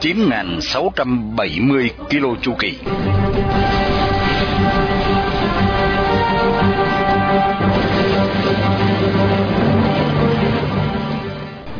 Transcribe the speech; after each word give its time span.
9.670 0.00 1.88
km 2.10 2.40
chu 2.42 2.54
kỳ. 2.58 2.78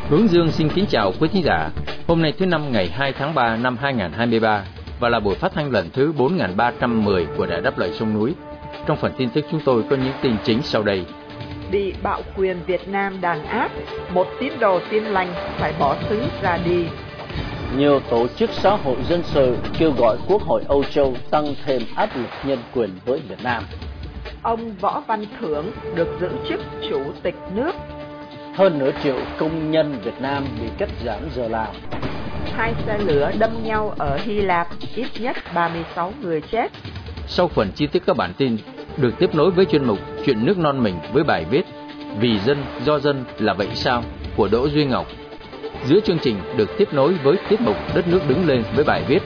Hướng 0.08 0.28
Dương 0.28 0.50
xin 0.50 0.68
kính 0.68 0.86
chào 0.88 1.12
quý 1.20 1.28
thính 1.32 1.42
giả. 1.44 1.70
Hôm 2.06 2.22
nay 2.22 2.32
thứ 2.38 2.46
năm 2.46 2.72
ngày 2.72 2.88
2 2.88 3.12
tháng 3.12 3.34
3 3.34 3.56
năm 3.56 3.77
2023 3.77 4.64
và 5.00 5.08
là 5.08 5.20
buổi 5.20 5.34
phát 5.34 5.52
thanh 5.55 5.70
lần 5.70 5.91
thứ 5.92 6.12
4310 6.12 7.27
của 7.36 7.46
Đài 7.46 7.60
Đáp 7.60 7.78
Lời 7.78 7.92
Sông 7.92 8.14
Núi. 8.14 8.34
Trong 8.86 8.96
phần 8.96 9.12
tin 9.19 9.30
tức 9.30 9.44
chúng 9.50 9.60
tôi 9.64 9.83
có 9.91 9.96
những 9.96 10.14
tin 10.22 10.36
chính 10.44 10.62
sau 10.62 10.83
đây. 10.83 11.05
Bị 11.70 11.94
bạo 12.02 12.22
quyền 12.36 12.56
Việt 12.66 12.88
Nam 12.88 13.20
đàn 13.20 13.46
áp, 13.46 13.70
một 14.12 14.27
tín 14.41 14.52
đồ 14.60 14.80
tin 14.91 15.05
lành 15.05 15.28
phải 15.58 15.72
bỏ 15.78 15.96
xứ 16.08 16.22
ra 16.42 16.58
đi. 16.64 16.84
Nhiều 17.78 18.00
tổ 18.10 18.26
chức 18.28 18.50
xã 18.52 18.70
hội 18.70 18.96
dân 19.08 19.22
sự 19.24 19.56
kêu 19.78 19.92
gọi 19.92 20.16
Quốc 20.28 20.42
hội 20.42 20.62
Âu 20.68 20.84
Châu 20.84 21.14
tăng 21.30 21.54
thêm 21.64 21.82
áp 21.96 22.16
lực 22.16 22.28
nhân 22.44 22.58
quyền 22.74 22.90
với 23.04 23.20
Việt 23.28 23.42
Nam. 23.42 23.62
Ông 24.42 24.72
Võ 24.80 25.02
Văn 25.06 25.24
Thưởng 25.41 25.70
được 25.94 26.08
giữ 26.20 26.28
chức 26.48 26.60
Chủ 26.91 27.00
tịch 27.22 27.34
nước. 27.55 27.72
Hơn 28.55 28.78
nửa 28.78 28.91
triệu 29.02 29.16
công 29.38 29.70
nhân 29.70 29.98
Việt 30.05 30.20
Nam 30.20 30.44
bị 30.60 30.66
cắt 30.78 30.88
giảm 31.05 31.20
giờ 31.36 31.48
làm. 31.48 31.74
Hai 32.52 32.74
xe 32.86 32.98
lửa 32.98 33.33
đâm 33.38 33.50
nhau 33.64 33.94
ở 33.98 34.18
Hy 34.24 34.40
Lạp, 34.40 34.66
ít 34.94 35.08
nhất 35.20 35.36
36 35.55 36.12
người 36.22 36.40
chết. 36.40 36.72
Sau 37.27 37.48
phần 37.48 37.70
chi 37.74 37.86
tiết 37.86 38.02
các 38.06 38.16
bản 38.16 38.33
tin, 38.38 38.56
được 38.96 39.14
tiếp 39.18 39.34
nối 39.34 39.50
với 39.50 39.64
chuyên 39.64 39.84
mục 39.84 39.98
Chuyện 40.27 40.44
nước 40.46 40.58
non 40.58 40.83
mình 40.83 40.94
với 41.12 41.24
bài 41.24 41.44
viết 41.50 41.62
Vì 42.18 42.38
dân, 42.38 42.64
do 42.84 42.98
dân 42.98 43.24
là 43.38 43.55
vậy 43.55 43.68
sao 43.74 44.02
của 44.36 44.48
Đỗ 44.48 44.68
Duy 44.68 44.84
Ngọc. 44.84 45.06
Giữa 45.89 46.01
chương 46.01 46.19
trình 46.19 46.37
được 46.56 46.79
tiếp 46.79 46.89
nối 46.92 47.15
với 47.23 47.37
tiết 47.48 47.61
mục 47.61 47.77
Đất 47.95 48.09
nước 48.09 48.20
đứng 48.29 48.47
lên 48.47 48.62
với 48.75 48.84
bài 48.84 49.03
viết 49.09 49.23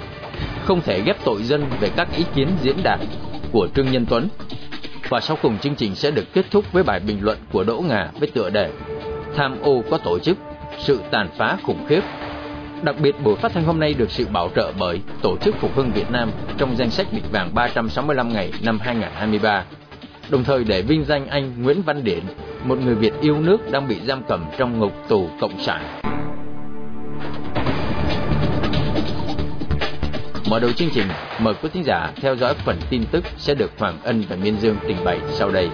Không 0.64 0.80
thể 0.80 1.00
ghép 1.00 1.25
tội 1.25 1.42
dân 1.42 1.64
về 1.80 1.91
các 1.97 2.08
ý 2.16 2.25
kiến 2.34 2.48
diễn 2.62 2.77
đạt 2.83 3.00
của 3.53 3.69
Trương 3.75 3.92
Nhân 3.92 4.06
Tuấn. 4.08 4.28
Và 5.08 5.20
sau 5.20 5.38
cùng 5.42 5.58
chương 5.58 5.75
trình 5.75 5.94
sẽ 5.94 6.11
được 6.11 6.33
kết 6.33 6.47
thúc 6.50 6.72
với 6.72 6.83
bài 6.83 7.00
bình 7.00 7.19
luận 7.20 7.38
của 7.53 7.64
Đỗ 7.64 7.81
Ngà 7.88 8.11
với 8.19 8.28
tựa 8.28 8.50
đề 8.50 8.70
Tham 9.36 9.56
ô 9.62 9.83
có 9.91 9.98
tổ 9.98 10.19
chức, 10.19 10.38
sự 10.78 11.00
tàn 11.11 11.28
phá 11.38 11.56
khủng 11.62 11.86
khiếp 11.88 12.00
Đặc 12.83 12.97
biệt, 13.03 13.14
buổi 13.25 13.36
phát 13.36 13.53
thanh 13.53 13.64
hôm 13.64 13.81
nay 13.81 13.94
được 13.94 14.11
sự 14.11 14.27
bảo 14.33 14.50
trợ 14.56 14.72
bởi 14.78 15.00
Tổ 15.22 15.36
chức 15.36 15.56
Phục 15.61 15.77
hưng 15.77 15.92
Việt 15.92 16.11
Nam 16.11 16.31
trong 16.58 16.77
danh 16.77 16.91
sách 16.91 17.06
bịch 17.12 17.31
vàng 17.33 17.50
365 17.55 18.33
ngày 18.33 18.53
năm 18.62 18.78
2023. 18.81 19.64
Đồng 20.31 20.44
thời 20.44 20.64
để 20.64 20.83
vinh 20.83 21.05
danh 21.05 21.27
anh 21.27 21.62
Nguyễn 21.62 21.83
Văn 21.83 22.05
Điển, 22.05 22.22
một 22.64 22.78
người 22.81 22.94
Việt 22.94 23.12
yêu 23.20 23.41
nước 23.41 23.70
đang 23.70 23.88
bị 23.88 23.97
giam 24.06 24.22
cầm 24.28 24.44
trong 24.58 24.78
ngục 24.78 24.92
tù 25.08 25.28
Cộng 25.41 25.58
sản. 25.58 26.00
Mở 30.50 30.60
đầu 30.60 30.72
chương 30.72 30.88
trình, 30.92 31.06
mời 31.40 31.54
quý 31.62 31.68
thính 31.72 31.84
giả 31.84 32.12
theo 32.16 32.36
dõi 32.36 32.54
phần 32.66 32.76
tin 32.90 33.02
tức 33.12 33.24
sẽ 33.36 33.54
được 33.54 33.70
Hoàng 33.78 33.98
Ân 34.04 34.22
và 34.28 34.36
Miên 34.36 34.56
Dương 34.60 34.76
trình 34.86 34.96
bày 35.04 35.20
sau 35.28 35.50
đây. 35.50 35.68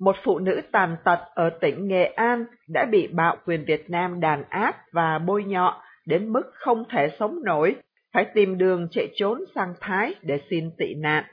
một 0.00 0.16
phụ 0.24 0.38
nữ 0.38 0.60
tàn 0.72 0.96
tật 1.04 1.18
ở 1.34 1.50
tỉnh 1.60 1.88
Nghệ 1.88 2.04
An 2.04 2.44
đã 2.68 2.86
bị 2.90 3.08
bạo 3.12 3.36
quyền 3.46 3.64
Việt 3.64 3.90
Nam 3.90 4.20
đàn 4.20 4.44
áp 4.50 4.76
và 4.92 5.18
bôi 5.18 5.44
nhọ 5.44 5.82
đến 6.06 6.32
mức 6.32 6.42
không 6.54 6.84
thể 6.90 7.08
sống 7.18 7.44
nổi, 7.44 7.76
phải 8.14 8.26
tìm 8.34 8.58
đường 8.58 8.88
chạy 8.90 9.08
trốn 9.14 9.38
sang 9.54 9.74
Thái 9.80 10.14
để 10.22 10.40
xin 10.50 10.70
tị 10.78 10.94
nạn. 10.94 11.24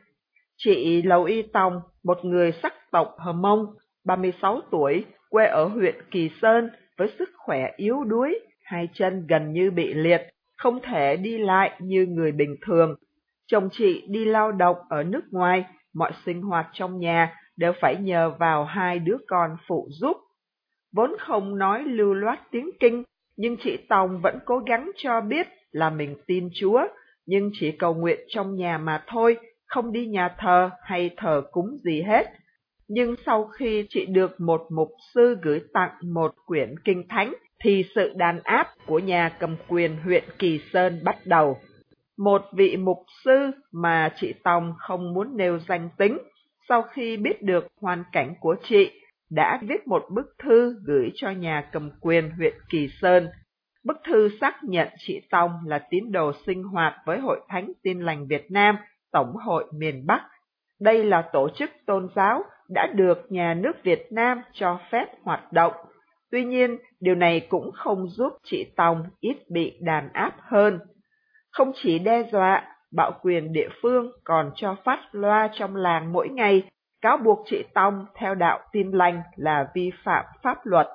Chị 0.57 1.01
Lầu 1.01 1.23
Y 1.23 1.41
Tòng, 1.41 1.81
một 2.03 2.17
người 2.25 2.51
sắc 2.63 2.73
tộc 2.91 3.15
Hờ 3.19 3.33
Mông, 3.33 3.65
36 4.05 4.61
tuổi, 4.71 5.05
quê 5.31 5.45
ở 5.45 5.65
huyện 5.65 5.95
Kỳ 6.11 6.29
Sơn 6.41 6.69
với 6.97 7.13
sức 7.19 7.29
khỏe 7.37 7.71
yếu 7.75 8.03
đuối, 8.03 8.39
hai 8.63 8.89
chân 8.93 9.27
gần 9.27 9.53
như 9.53 9.71
bị 9.71 9.93
liệt, 9.93 10.21
không 10.57 10.79
thể 10.83 11.17
đi 11.17 11.37
lại 11.37 11.71
như 11.79 12.05
người 12.05 12.31
bình 12.31 12.55
thường. 12.65 12.95
Chồng 13.47 13.69
chị 13.71 14.07
đi 14.07 14.25
lao 14.25 14.51
động 14.51 14.77
ở 14.89 15.03
nước 15.03 15.23
ngoài, 15.31 15.65
mọi 15.93 16.11
sinh 16.25 16.41
hoạt 16.41 16.67
trong 16.73 16.99
nhà 16.99 17.35
đều 17.57 17.73
phải 17.81 17.95
nhờ 17.95 18.29
vào 18.39 18.65
hai 18.65 18.99
đứa 18.99 19.17
con 19.27 19.57
phụ 19.67 19.87
giúp. 19.89 20.17
Vốn 20.91 21.11
không 21.19 21.57
nói 21.57 21.83
lưu 21.83 22.13
loát 22.13 22.39
tiếng 22.51 22.69
kinh, 22.79 23.03
nhưng 23.37 23.57
chị 23.63 23.77
Tòng 23.89 24.21
vẫn 24.21 24.39
cố 24.45 24.59
gắng 24.59 24.91
cho 24.95 25.21
biết 25.21 25.47
là 25.71 25.89
mình 25.89 26.15
tin 26.27 26.49
Chúa, 26.53 26.87
nhưng 27.25 27.51
chỉ 27.53 27.71
cầu 27.71 27.93
nguyện 27.93 28.19
trong 28.27 28.55
nhà 28.55 28.77
mà 28.77 29.03
thôi, 29.07 29.37
không 29.65 29.91
đi 29.91 30.07
nhà 30.07 30.35
thờ 30.37 30.69
hay 30.83 31.09
thờ 31.17 31.41
cúng 31.51 31.77
gì 31.83 32.01
hết. 32.01 32.27
Nhưng 32.93 33.15
sau 33.25 33.47
khi 33.47 33.85
chị 33.89 34.05
được 34.05 34.41
một 34.41 34.61
mục 34.69 34.89
sư 35.13 35.37
gửi 35.41 35.61
tặng 35.73 35.91
một 36.13 36.35
quyển 36.45 36.75
kinh 36.83 37.07
thánh, 37.09 37.33
thì 37.63 37.85
sự 37.95 38.13
đàn 38.15 38.39
áp 38.43 38.67
của 38.85 38.99
nhà 38.99 39.29
cầm 39.39 39.55
quyền 39.67 39.97
huyện 39.97 40.23
Kỳ 40.39 40.59
Sơn 40.73 40.99
bắt 41.03 41.17
đầu. 41.25 41.57
Một 42.17 42.41
vị 42.53 42.77
mục 42.77 42.97
sư 43.25 43.51
mà 43.71 44.13
chị 44.15 44.33
Tòng 44.43 44.73
không 44.77 45.13
muốn 45.13 45.37
nêu 45.37 45.59
danh 45.59 45.89
tính, 45.97 46.17
sau 46.69 46.81
khi 46.81 47.17
biết 47.17 47.41
được 47.41 47.67
hoàn 47.81 48.03
cảnh 48.11 48.33
của 48.39 48.55
chị, 48.63 48.91
đã 49.29 49.59
viết 49.67 49.87
một 49.87 50.05
bức 50.11 50.25
thư 50.43 50.75
gửi 50.85 51.11
cho 51.15 51.29
nhà 51.29 51.69
cầm 51.71 51.91
quyền 52.01 52.29
huyện 52.29 52.53
Kỳ 52.69 52.87
Sơn. 53.01 53.27
Bức 53.85 53.97
thư 54.07 54.29
xác 54.41 54.63
nhận 54.63 54.87
chị 54.97 55.21
Tòng 55.29 55.51
là 55.65 55.79
tín 55.89 56.11
đồ 56.11 56.31
sinh 56.45 56.63
hoạt 56.63 56.93
với 57.05 57.19
Hội 57.19 57.39
Thánh 57.49 57.71
Tin 57.83 57.99
Lành 57.99 58.27
Việt 58.27 58.51
Nam, 58.51 58.75
Tổng 59.11 59.35
hội 59.45 59.65
miền 59.77 60.05
Bắc. 60.07 60.21
Đây 60.81 61.03
là 61.03 61.29
tổ 61.33 61.49
chức 61.55 61.69
tôn 61.85 62.07
giáo 62.15 62.43
đã 62.73 62.87
được 62.93 63.31
nhà 63.31 63.53
nước 63.53 63.83
Việt 63.83 64.07
Nam 64.11 64.41
cho 64.53 64.79
phép 64.91 65.05
hoạt 65.23 65.53
động. 65.53 65.73
Tuy 66.31 66.45
nhiên, 66.45 66.77
điều 66.99 67.15
này 67.15 67.47
cũng 67.49 67.71
không 67.71 68.07
giúp 68.07 68.33
chị 68.43 68.65
Tòng 68.75 69.03
ít 69.19 69.37
bị 69.49 69.77
đàn 69.81 70.09
áp 70.13 70.33
hơn. 70.39 70.79
Không 71.51 71.71
chỉ 71.75 71.99
đe 71.99 72.23
dọa, 72.31 72.63
bạo 72.95 73.11
quyền 73.21 73.53
địa 73.53 73.69
phương 73.81 74.11
còn 74.23 74.51
cho 74.55 74.75
phát 74.85 74.99
loa 75.11 75.49
trong 75.53 75.75
làng 75.75 76.13
mỗi 76.13 76.29
ngày, 76.29 76.63
cáo 77.01 77.17
buộc 77.17 77.39
chị 77.45 77.63
Tòng 77.73 78.05
theo 78.15 78.35
đạo 78.35 78.59
tin 78.71 78.91
lành 78.91 79.21
là 79.35 79.67
vi 79.73 79.91
phạm 80.03 80.25
pháp 80.43 80.65
luật, 80.65 80.87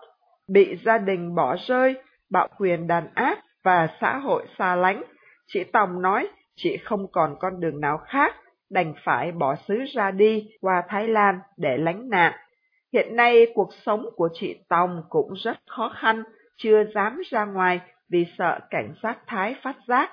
bị 0.49 0.77
gia 0.85 0.99
đình 0.99 1.35
bỏ 1.35 1.57
rơi, 1.67 1.95
bạo 2.31 2.49
quyền 2.59 2.87
đàn 2.87 3.09
áp 3.15 3.39
và 3.65 3.89
xã 4.01 4.19
hội 4.19 4.47
xa 4.59 4.77
lánh. 4.77 5.03
Chị 5.47 5.65
Tòng 5.65 6.03
nói 6.03 6.29
chị 6.57 6.77
không 6.77 7.07
còn 7.13 7.37
con 7.41 7.61
đường 7.61 7.81
nào 7.81 7.99
khác, 7.99 8.35
đành 8.71 8.95
phải 9.05 9.33
bỏ 9.33 9.55
xứ 9.69 9.85
ra 9.95 10.11
đi 10.11 10.49
qua 10.61 10.83
Thái 10.89 11.09
Lan 11.09 11.41
để 11.57 11.77
lánh 11.77 12.09
nạn. 12.09 12.33
Hiện 12.93 13.17
nay 13.17 13.47
cuộc 13.55 13.71
sống 13.87 14.07
của 14.17 14.29
chị 14.33 14.59
Tòng 14.69 15.03
cũng 15.09 15.35
rất 15.45 15.57
khó 15.67 15.93
khăn, 16.01 16.23
chưa 16.57 16.85
dám 16.95 17.21
ra 17.31 17.45
ngoài 17.45 17.81
vì 18.11 18.27
sợ 18.39 18.61
cảnh 18.71 18.95
sát 19.03 19.19
Thái 19.27 19.55
phát 19.63 19.77
giác 19.89 20.11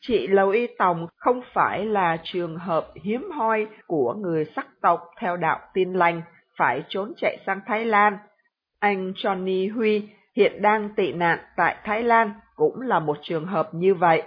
Chị 0.00 0.26
Lầu 0.26 0.50
Y 0.50 0.66
Tòng 0.78 1.06
không 1.16 1.40
phải 1.52 1.84
là 1.84 2.16
trường 2.22 2.56
hợp 2.56 2.86
hiếm 3.02 3.30
hoi 3.30 3.66
của 3.86 4.14
người 4.14 4.44
sắc 4.56 4.66
tộc 4.82 5.00
theo 5.20 5.36
đạo 5.36 5.60
tin 5.74 5.92
lành 5.92 6.22
phải 6.56 6.82
trốn 6.88 7.12
chạy 7.16 7.38
sang 7.46 7.60
Thái 7.66 7.84
Lan. 7.84 8.18
Anh 8.80 9.12
Johnny 9.12 9.74
Huy 9.74 10.08
hiện 10.36 10.62
đang 10.62 10.88
tị 10.96 11.12
nạn 11.12 11.38
tại 11.56 11.76
Thái 11.84 12.02
Lan 12.02 12.32
cũng 12.56 12.80
là 12.80 12.98
một 12.98 13.18
trường 13.22 13.46
hợp 13.46 13.68
như 13.72 13.94
vậy. 13.94 14.22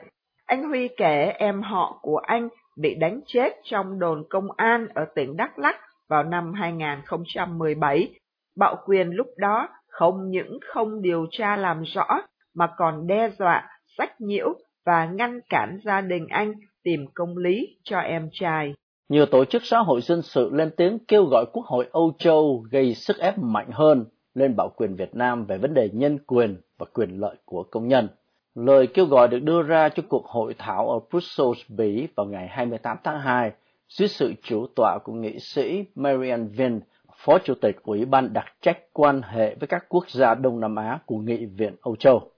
Anh 0.45 0.63
Huy 0.63 0.87
kể 0.97 1.33
em 1.37 1.61
họ 1.61 1.99
của 2.01 2.17
anh 2.17 2.49
bị 2.77 2.95
đánh 2.95 3.21
chết 3.27 3.53
trong 3.63 3.99
đồn 3.99 4.23
công 4.29 4.47
an 4.57 4.87
ở 4.95 5.05
tỉnh 5.15 5.37
Đắk 5.37 5.59
Lắk 5.59 5.75
vào 6.09 6.23
năm 6.23 6.53
2017. 6.53 8.13
Bạo 8.57 8.75
quyền 8.85 9.09
lúc 9.09 9.27
đó 9.37 9.69
không 9.87 10.29
những 10.29 10.59
không 10.73 11.01
điều 11.01 11.25
tra 11.31 11.55
làm 11.55 11.83
rõ 11.83 12.07
mà 12.55 12.69
còn 12.77 13.07
đe 13.07 13.29
dọa, 13.39 13.69
sách 13.97 14.21
nhiễu 14.21 14.53
và 14.85 15.05
ngăn 15.05 15.39
cản 15.49 15.79
gia 15.85 16.01
đình 16.01 16.27
anh 16.29 16.53
tìm 16.83 17.05
công 17.13 17.37
lý 17.37 17.77
cho 17.83 17.99
em 17.99 18.29
trai. 18.31 18.73
Nhiều 19.09 19.25
tổ 19.25 19.45
chức 19.45 19.61
xã 19.65 19.79
hội 19.79 20.01
dân 20.01 20.21
sự 20.21 20.49
lên 20.53 20.71
tiếng 20.77 20.97
kêu 21.07 21.25
gọi 21.25 21.45
Quốc 21.53 21.65
hội 21.65 21.87
Âu 21.91 22.13
Châu 22.19 22.65
gây 22.71 22.93
sức 22.95 23.17
ép 23.17 23.37
mạnh 23.37 23.69
hơn 23.71 24.05
lên 24.33 24.55
bảo 24.55 24.69
quyền 24.69 24.95
Việt 24.95 25.15
Nam 25.15 25.45
về 25.45 25.57
vấn 25.57 25.73
đề 25.73 25.89
nhân 25.93 26.17
quyền 26.27 26.57
và 26.79 26.85
quyền 26.93 27.19
lợi 27.19 27.35
của 27.45 27.63
công 27.71 27.87
nhân. 27.87 28.07
Lời 28.55 28.87
kêu 28.87 29.05
gọi 29.05 29.27
được 29.27 29.39
đưa 29.39 29.61
ra 29.61 29.89
cho 29.89 30.03
cuộc 30.09 30.25
hội 30.25 30.55
thảo 30.57 30.89
ở 30.89 30.99
Brussels, 31.09 31.59
Bỉ 31.69 32.07
vào 32.15 32.25
ngày 32.25 32.47
28 32.47 32.97
tháng 33.03 33.19
2 33.19 33.51
dưới 33.89 34.07
sự 34.07 34.33
chủ 34.43 34.65
tọa 34.75 34.97
của 35.03 35.13
nghị 35.13 35.39
sĩ 35.39 35.85
Marian 35.95 36.47
Vin, 36.47 36.79
Phó 37.15 37.37
Chủ 37.39 37.53
tịch 37.61 37.75
Ủy 37.83 38.05
ban 38.05 38.33
đặc 38.33 38.45
trách 38.61 38.77
quan 38.93 39.21
hệ 39.21 39.55
với 39.55 39.67
các 39.67 39.85
quốc 39.89 40.09
gia 40.09 40.35
Đông 40.35 40.59
Nam 40.59 40.75
Á 40.75 40.99
của 41.05 41.17
Nghị 41.17 41.45
viện 41.45 41.75
Âu 41.81 41.95
Châu. 41.95 42.31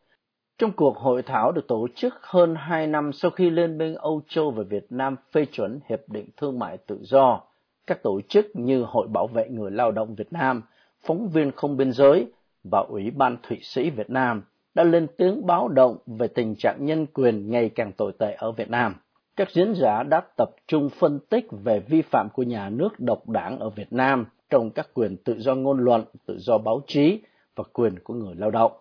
Trong 0.57 0.71
cuộc 0.71 0.97
hội 0.97 1.21
thảo 1.23 1.51
được 1.51 1.67
tổ 1.67 1.87
chức 1.95 2.13
hơn 2.21 2.55
2 2.57 2.87
năm 2.87 3.11
sau 3.13 3.31
khi 3.31 3.49
Liên 3.49 3.77
minh 3.77 3.95
Âu 3.95 4.21
Châu 4.27 4.51
và 4.51 4.63
Việt 4.69 4.85
Nam 4.89 5.15
phê 5.31 5.45
chuẩn 5.45 5.79
Hiệp 5.89 6.09
định 6.09 6.29
Thương 6.37 6.59
mại 6.59 6.77
Tự 6.77 6.99
do, 7.01 7.41
các 7.87 8.03
tổ 8.03 8.21
chức 8.29 8.45
như 8.53 8.83
Hội 8.83 9.07
Bảo 9.07 9.27
vệ 9.27 9.47
Người 9.49 9.71
Lao 9.71 9.91
động 9.91 10.15
Việt 10.15 10.33
Nam, 10.33 10.61
Phóng 11.05 11.29
viên 11.29 11.51
Không 11.51 11.77
Biên 11.77 11.91
Giới 11.91 12.27
và 12.63 12.79
Ủy 12.89 13.11
ban 13.11 13.37
Thụy 13.43 13.59
Sĩ 13.61 13.89
Việt 13.89 14.09
Nam 14.09 14.43
đã 14.75 14.83
lên 14.83 15.07
tiếng 15.17 15.45
báo 15.45 15.67
động 15.67 15.97
về 16.07 16.27
tình 16.27 16.55
trạng 16.55 16.85
nhân 16.85 17.05
quyền 17.05 17.49
ngày 17.49 17.69
càng 17.69 17.91
tồi 17.91 18.11
tệ 18.19 18.33
ở 18.33 18.51
Việt 18.51 18.69
Nam. 18.69 18.95
Các 19.35 19.51
diễn 19.51 19.73
giả 19.75 20.03
đã 20.03 20.21
tập 20.37 20.49
trung 20.67 20.89
phân 20.89 21.19
tích 21.29 21.47
về 21.51 21.79
vi 21.79 22.01
phạm 22.01 22.29
của 22.33 22.43
nhà 22.43 22.69
nước 22.69 22.99
độc 22.99 23.29
đảng 23.29 23.59
ở 23.59 23.69
Việt 23.69 23.93
Nam 23.93 24.25
trong 24.49 24.71
các 24.71 24.89
quyền 24.93 25.17
tự 25.17 25.39
do 25.39 25.55
ngôn 25.55 25.79
luận, 25.79 26.03
tự 26.25 26.37
do 26.39 26.57
báo 26.57 26.81
chí 26.87 27.19
và 27.55 27.63
quyền 27.73 27.99
của 27.99 28.13
người 28.13 28.35
lao 28.35 28.51
động. 28.51 28.71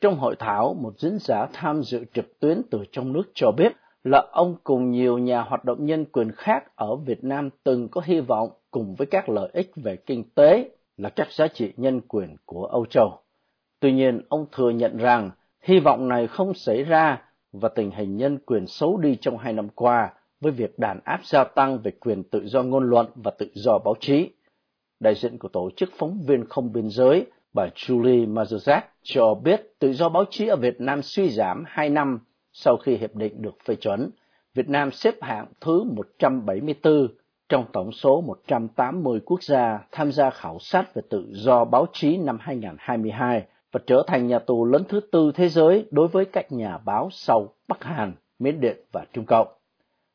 Trong 0.00 0.18
hội 0.18 0.36
thảo, 0.38 0.74
một 0.74 0.98
diễn 0.98 1.18
giả 1.18 1.46
tham 1.52 1.82
dự 1.82 2.04
trực 2.14 2.40
tuyến 2.40 2.62
từ 2.70 2.84
trong 2.92 3.12
nước 3.12 3.24
cho 3.34 3.50
biết 3.56 3.72
là 4.04 4.26
ông 4.32 4.56
cùng 4.64 4.90
nhiều 4.90 5.18
nhà 5.18 5.42
hoạt 5.42 5.64
động 5.64 5.86
nhân 5.86 6.04
quyền 6.04 6.32
khác 6.32 6.76
ở 6.76 6.96
Việt 6.96 7.24
Nam 7.24 7.48
từng 7.64 7.88
có 7.88 8.00
hy 8.04 8.20
vọng 8.20 8.50
cùng 8.70 8.94
với 8.94 9.06
các 9.06 9.28
lợi 9.28 9.50
ích 9.52 9.70
về 9.76 9.96
kinh 9.96 10.24
tế 10.34 10.70
là 10.96 11.08
các 11.08 11.32
giá 11.32 11.48
trị 11.48 11.72
nhân 11.76 12.00
quyền 12.00 12.36
của 12.44 12.66
Âu 12.66 12.86
Châu. 12.86 13.18
Tuy 13.82 13.92
nhiên, 13.92 14.20
ông 14.28 14.46
thừa 14.52 14.70
nhận 14.70 14.96
rằng 14.96 15.30
hy 15.62 15.80
vọng 15.80 16.08
này 16.08 16.26
không 16.26 16.54
xảy 16.54 16.84
ra 16.84 17.22
và 17.52 17.68
tình 17.68 17.90
hình 17.90 18.16
nhân 18.16 18.38
quyền 18.46 18.66
xấu 18.66 18.96
đi 18.96 19.16
trong 19.20 19.38
hai 19.38 19.52
năm 19.52 19.68
qua 19.74 20.12
với 20.40 20.52
việc 20.52 20.78
đàn 20.78 21.00
áp 21.04 21.20
gia 21.24 21.44
tăng 21.44 21.78
về 21.78 21.90
quyền 21.90 22.22
tự 22.22 22.46
do 22.46 22.62
ngôn 22.62 22.90
luận 22.90 23.06
và 23.14 23.30
tự 23.38 23.50
do 23.54 23.78
báo 23.78 23.94
chí. 24.00 24.30
Đại 25.00 25.14
diện 25.14 25.38
của 25.38 25.48
Tổ 25.48 25.70
chức 25.76 25.90
Phóng 25.98 26.18
viên 26.26 26.44
Không 26.48 26.72
Biên 26.72 26.90
Giới, 26.90 27.26
bà 27.54 27.66
Julie 27.74 28.34
Mazuzak 28.34 28.80
cho 29.02 29.34
biết 29.34 29.74
tự 29.78 29.92
do 29.92 30.08
báo 30.08 30.24
chí 30.30 30.46
ở 30.46 30.56
Việt 30.56 30.80
Nam 30.80 31.02
suy 31.02 31.30
giảm 31.30 31.64
2 31.66 31.90
năm 31.90 32.18
sau 32.52 32.76
khi 32.76 32.96
hiệp 32.96 33.14
định 33.14 33.42
được 33.42 33.54
phê 33.64 33.74
chuẩn. 33.74 34.10
Việt 34.54 34.68
Nam 34.68 34.90
xếp 34.90 35.14
hạng 35.20 35.46
thứ 35.60 35.84
174 35.84 37.08
trong 37.48 37.64
tổng 37.72 37.92
số 37.92 38.20
180 38.20 39.20
quốc 39.24 39.42
gia 39.42 39.78
tham 39.92 40.12
gia 40.12 40.30
khảo 40.30 40.58
sát 40.58 40.94
về 40.94 41.02
tự 41.10 41.26
do 41.32 41.64
báo 41.64 41.86
chí 41.92 42.16
năm 42.16 42.38
2022 42.40 43.42
và 43.72 43.80
trở 43.86 44.02
thành 44.06 44.26
nhà 44.26 44.38
tù 44.38 44.64
lớn 44.64 44.82
thứ 44.88 45.00
tư 45.12 45.32
thế 45.34 45.48
giới 45.48 45.86
đối 45.90 46.08
với 46.08 46.24
các 46.24 46.52
nhà 46.52 46.78
báo 46.78 47.08
sau 47.12 47.54
Bắc 47.68 47.84
Hàn, 47.84 48.12
Miến 48.38 48.60
Điện 48.60 48.76
và 48.92 49.04
Trung 49.12 49.24
Cộng. 49.24 49.48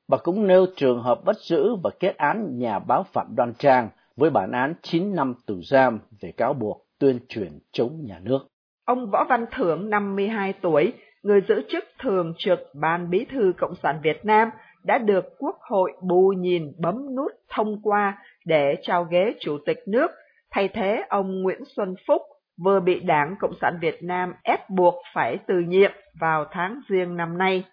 Bà 0.07 0.17
cũng 0.17 0.47
nêu 0.47 0.65
trường 0.75 1.01
hợp 1.01 1.25
bắt 1.25 1.35
giữ 1.39 1.75
và 1.83 1.89
kết 1.99 2.17
án 2.17 2.57
nhà 2.57 2.79
báo 2.79 3.03
Phạm 3.03 3.35
Đoan 3.35 3.53
Trang 3.53 3.89
với 4.15 4.29
bản 4.29 4.51
án 4.51 4.73
9 4.81 5.15
năm 5.15 5.33
tù 5.45 5.61
giam 5.61 5.99
về 6.21 6.31
cáo 6.31 6.53
buộc 6.53 6.85
tuyên 6.99 7.19
truyền 7.29 7.59
chống 7.71 7.91
nhà 8.03 8.19
nước. 8.23 8.39
Ông 8.85 9.09
Võ 9.11 9.25
Văn 9.29 9.45
Thưởng, 9.51 9.89
52 9.89 10.53
tuổi, 10.61 10.93
người 11.23 11.41
giữ 11.47 11.61
chức 11.69 11.83
thường 11.99 12.33
trực 12.37 12.59
Ban 12.73 13.09
Bí 13.09 13.25
thư 13.31 13.53
Cộng 13.57 13.75
sản 13.83 13.99
Việt 14.03 14.25
Nam, 14.25 14.49
đã 14.83 14.97
được 14.97 15.25
Quốc 15.37 15.57
hội 15.61 15.91
bù 16.01 16.33
nhìn 16.37 16.73
bấm 16.77 17.15
nút 17.15 17.31
thông 17.49 17.81
qua 17.81 18.17
để 18.45 18.75
trao 18.81 19.03
ghế 19.03 19.33
Chủ 19.39 19.57
tịch 19.65 19.79
nước, 19.87 20.11
thay 20.51 20.67
thế 20.67 21.03
ông 21.09 21.41
Nguyễn 21.41 21.63
Xuân 21.75 21.95
Phúc, 22.07 22.21
vừa 22.63 22.79
bị 22.79 22.99
Đảng 22.99 23.35
Cộng 23.39 23.53
sản 23.61 23.77
Việt 23.81 24.03
Nam 24.03 24.33
ép 24.43 24.69
buộc 24.69 24.95
phải 25.13 25.37
từ 25.47 25.59
nhiệm 25.59 25.91
vào 26.19 26.45
tháng 26.51 26.79
riêng 26.87 27.17
năm 27.17 27.37
nay. 27.37 27.63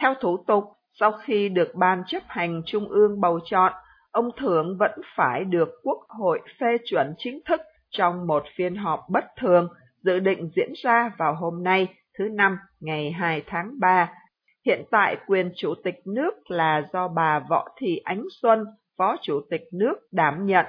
Theo 0.00 0.14
thủ 0.20 0.44
tục, 0.46 0.64
sau 1.00 1.12
khi 1.12 1.48
được 1.48 1.74
Ban 1.74 2.02
chấp 2.06 2.22
hành 2.26 2.62
Trung 2.66 2.88
ương 2.88 3.20
bầu 3.20 3.40
chọn, 3.44 3.72
ông 4.10 4.30
Thưởng 4.36 4.76
vẫn 4.78 5.00
phải 5.16 5.44
được 5.44 5.68
Quốc 5.82 5.98
hội 6.08 6.40
phê 6.60 6.76
chuẩn 6.84 7.14
chính 7.18 7.40
thức 7.48 7.60
trong 7.90 8.26
một 8.26 8.42
phiên 8.56 8.76
họp 8.76 9.00
bất 9.10 9.24
thường 9.40 9.68
dự 10.02 10.18
định 10.18 10.50
diễn 10.56 10.72
ra 10.82 11.10
vào 11.18 11.34
hôm 11.34 11.62
nay 11.62 11.88
thứ 12.18 12.28
Năm 12.28 12.58
ngày 12.80 13.12
2 13.12 13.42
tháng 13.46 13.80
3. 13.80 14.10
Hiện 14.66 14.84
tại 14.90 15.16
quyền 15.26 15.52
Chủ 15.56 15.74
tịch 15.84 15.94
nước 16.06 16.50
là 16.50 16.82
do 16.92 17.08
bà 17.08 17.38
Võ 17.50 17.68
Thị 17.78 18.00
Ánh 18.04 18.22
Xuân, 18.42 18.64
Phó 18.98 19.16
Chủ 19.22 19.40
tịch 19.50 19.62
nước 19.72 19.94
đảm 20.12 20.46
nhận. 20.46 20.66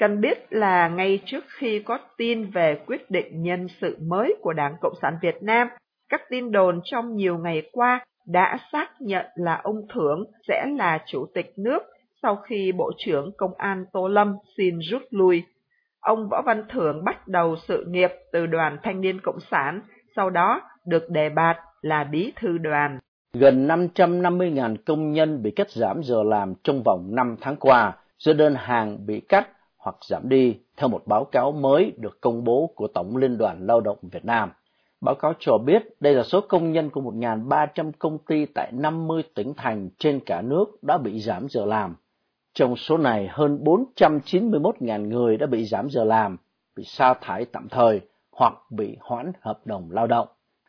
Cần 0.00 0.20
biết 0.20 0.46
là 0.50 0.88
ngay 0.88 1.20
trước 1.26 1.44
khi 1.48 1.82
có 1.82 1.98
tin 2.16 2.50
về 2.50 2.78
quyết 2.86 3.10
định 3.10 3.42
nhân 3.42 3.66
sự 3.80 3.96
mới 4.00 4.34
của 4.42 4.52
Đảng 4.52 4.76
Cộng 4.80 4.94
sản 5.02 5.14
Việt 5.22 5.42
Nam, 5.42 5.68
các 6.08 6.20
tin 6.30 6.52
đồn 6.52 6.80
trong 6.84 7.16
nhiều 7.16 7.38
ngày 7.38 7.62
qua 7.72 8.04
đã 8.26 8.58
xác 8.72 8.90
nhận 9.00 9.26
là 9.34 9.60
ông 9.62 9.76
Thưởng 9.94 10.24
sẽ 10.48 10.66
là 10.78 10.98
Chủ 11.06 11.26
tịch 11.34 11.52
nước 11.56 11.82
sau 12.22 12.36
khi 12.36 12.72
Bộ 12.72 12.90
trưởng 12.98 13.30
Công 13.36 13.50
an 13.58 13.84
Tô 13.92 14.08
Lâm 14.08 14.36
xin 14.56 14.78
rút 14.78 15.02
lui. 15.10 15.42
Ông 16.00 16.28
Võ 16.28 16.42
Văn 16.46 16.64
Thưởng 16.68 17.04
bắt 17.04 17.28
đầu 17.28 17.56
sự 17.68 17.84
nghiệp 17.88 18.10
từ 18.32 18.46
đoàn 18.46 18.76
thanh 18.82 19.00
niên 19.00 19.20
Cộng 19.20 19.40
sản, 19.50 19.80
sau 20.16 20.30
đó 20.30 20.60
được 20.86 21.10
đề 21.10 21.28
bạt 21.28 21.56
là 21.82 22.04
bí 22.04 22.32
thư 22.36 22.58
đoàn. 22.58 22.98
Gần 23.32 23.68
550.000 23.68 24.76
công 24.86 25.12
nhân 25.12 25.42
bị 25.42 25.50
cắt 25.50 25.70
giảm 25.70 26.02
giờ 26.02 26.22
làm 26.22 26.54
trong 26.64 26.82
vòng 26.82 27.14
5 27.14 27.36
tháng 27.40 27.56
qua, 27.56 27.92
do 28.18 28.32
đơn 28.32 28.54
hàng 28.58 29.06
bị 29.06 29.20
cắt 29.20 29.48
hoặc 29.80 29.96
giảm 30.08 30.28
đi, 30.28 30.56
theo 30.76 30.88
một 30.88 31.02
báo 31.06 31.24
cáo 31.24 31.52
mới 31.52 31.92
được 31.96 32.20
công 32.20 32.44
bố 32.44 32.70
của 32.74 32.86
Tổng 32.86 33.16
Liên 33.16 33.38
đoàn 33.38 33.66
Lao 33.66 33.80
động 33.80 33.98
Việt 34.02 34.24
Nam. 34.24 34.50
Báo 35.00 35.14
cáo 35.14 35.32
cho 35.38 35.58
biết 35.58 35.82
đây 36.00 36.14
là 36.14 36.22
số 36.22 36.40
công 36.40 36.72
nhân 36.72 36.90
của 36.90 37.00
1.300 37.00 37.92
công 37.98 38.18
ty 38.18 38.46
tại 38.46 38.72
50 38.72 39.22
tỉnh 39.34 39.54
thành 39.56 39.88
trên 39.98 40.20
cả 40.20 40.42
nước 40.42 40.82
đã 40.82 40.98
bị 40.98 41.20
giảm 41.20 41.48
giờ 41.48 41.64
làm. 41.64 41.96
Trong 42.54 42.76
số 42.76 42.96
này, 42.96 43.28
hơn 43.30 43.64
491.000 43.64 45.08
người 45.08 45.36
đã 45.36 45.46
bị 45.46 45.64
giảm 45.64 45.90
giờ 45.90 46.04
làm, 46.04 46.36
bị 46.76 46.84
sa 46.84 47.14
thải 47.14 47.44
tạm 47.44 47.68
thời 47.68 48.00
hoặc 48.32 48.54
bị 48.70 48.96
hoãn 49.00 49.32
hợp 49.40 49.60
đồng 49.66 49.90
lao 49.90 50.06
động. 50.06 50.28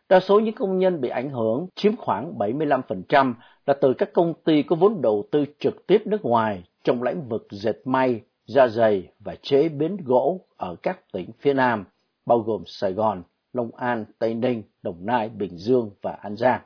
Đa 0.09 0.19
số 0.19 0.39
những 0.39 0.55
công 0.55 0.79
nhân 0.79 1.01
bị 1.01 1.09
ảnh 1.09 1.29
hưởng 1.29 1.67
chiếm 1.75 1.95
khoảng 1.95 2.33
75% 2.37 3.33
là 3.65 3.73
từ 3.81 3.93
các 3.93 4.13
công 4.13 4.33
ty 4.33 4.63
có 4.63 4.75
vốn 4.75 5.01
đầu 5.01 5.25
tư 5.31 5.45
trực 5.59 5.87
tiếp 5.87 6.01
nước 6.05 6.25
ngoài 6.25 6.63
trong 6.83 7.03
lĩnh 7.03 7.29
vực 7.29 7.47
dệt 7.51 7.75
may, 7.85 8.21
da 8.53 8.67
dày 8.67 9.11
và 9.19 9.35
chế 9.41 9.69
biến 9.69 9.97
gỗ 10.05 10.45
ở 10.57 10.75
các 10.83 10.99
tỉnh 11.13 11.29
phía 11.39 11.53
Nam, 11.53 11.85
bao 12.25 12.39
gồm 12.39 12.63
Sài 12.65 12.93
Gòn, 12.93 13.23
Long 13.53 13.75
An, 13.75 14.05
Tây 14.19 14.33
Ninh, 14.33 14.63
Đồng 14.83 15.05
Nai, 15.05 15.29
Bình 15.29 15.57
Dương 15.57 15.91
và 16.01 16.11
An 16.11 16.35
Giang. 16.35 16.61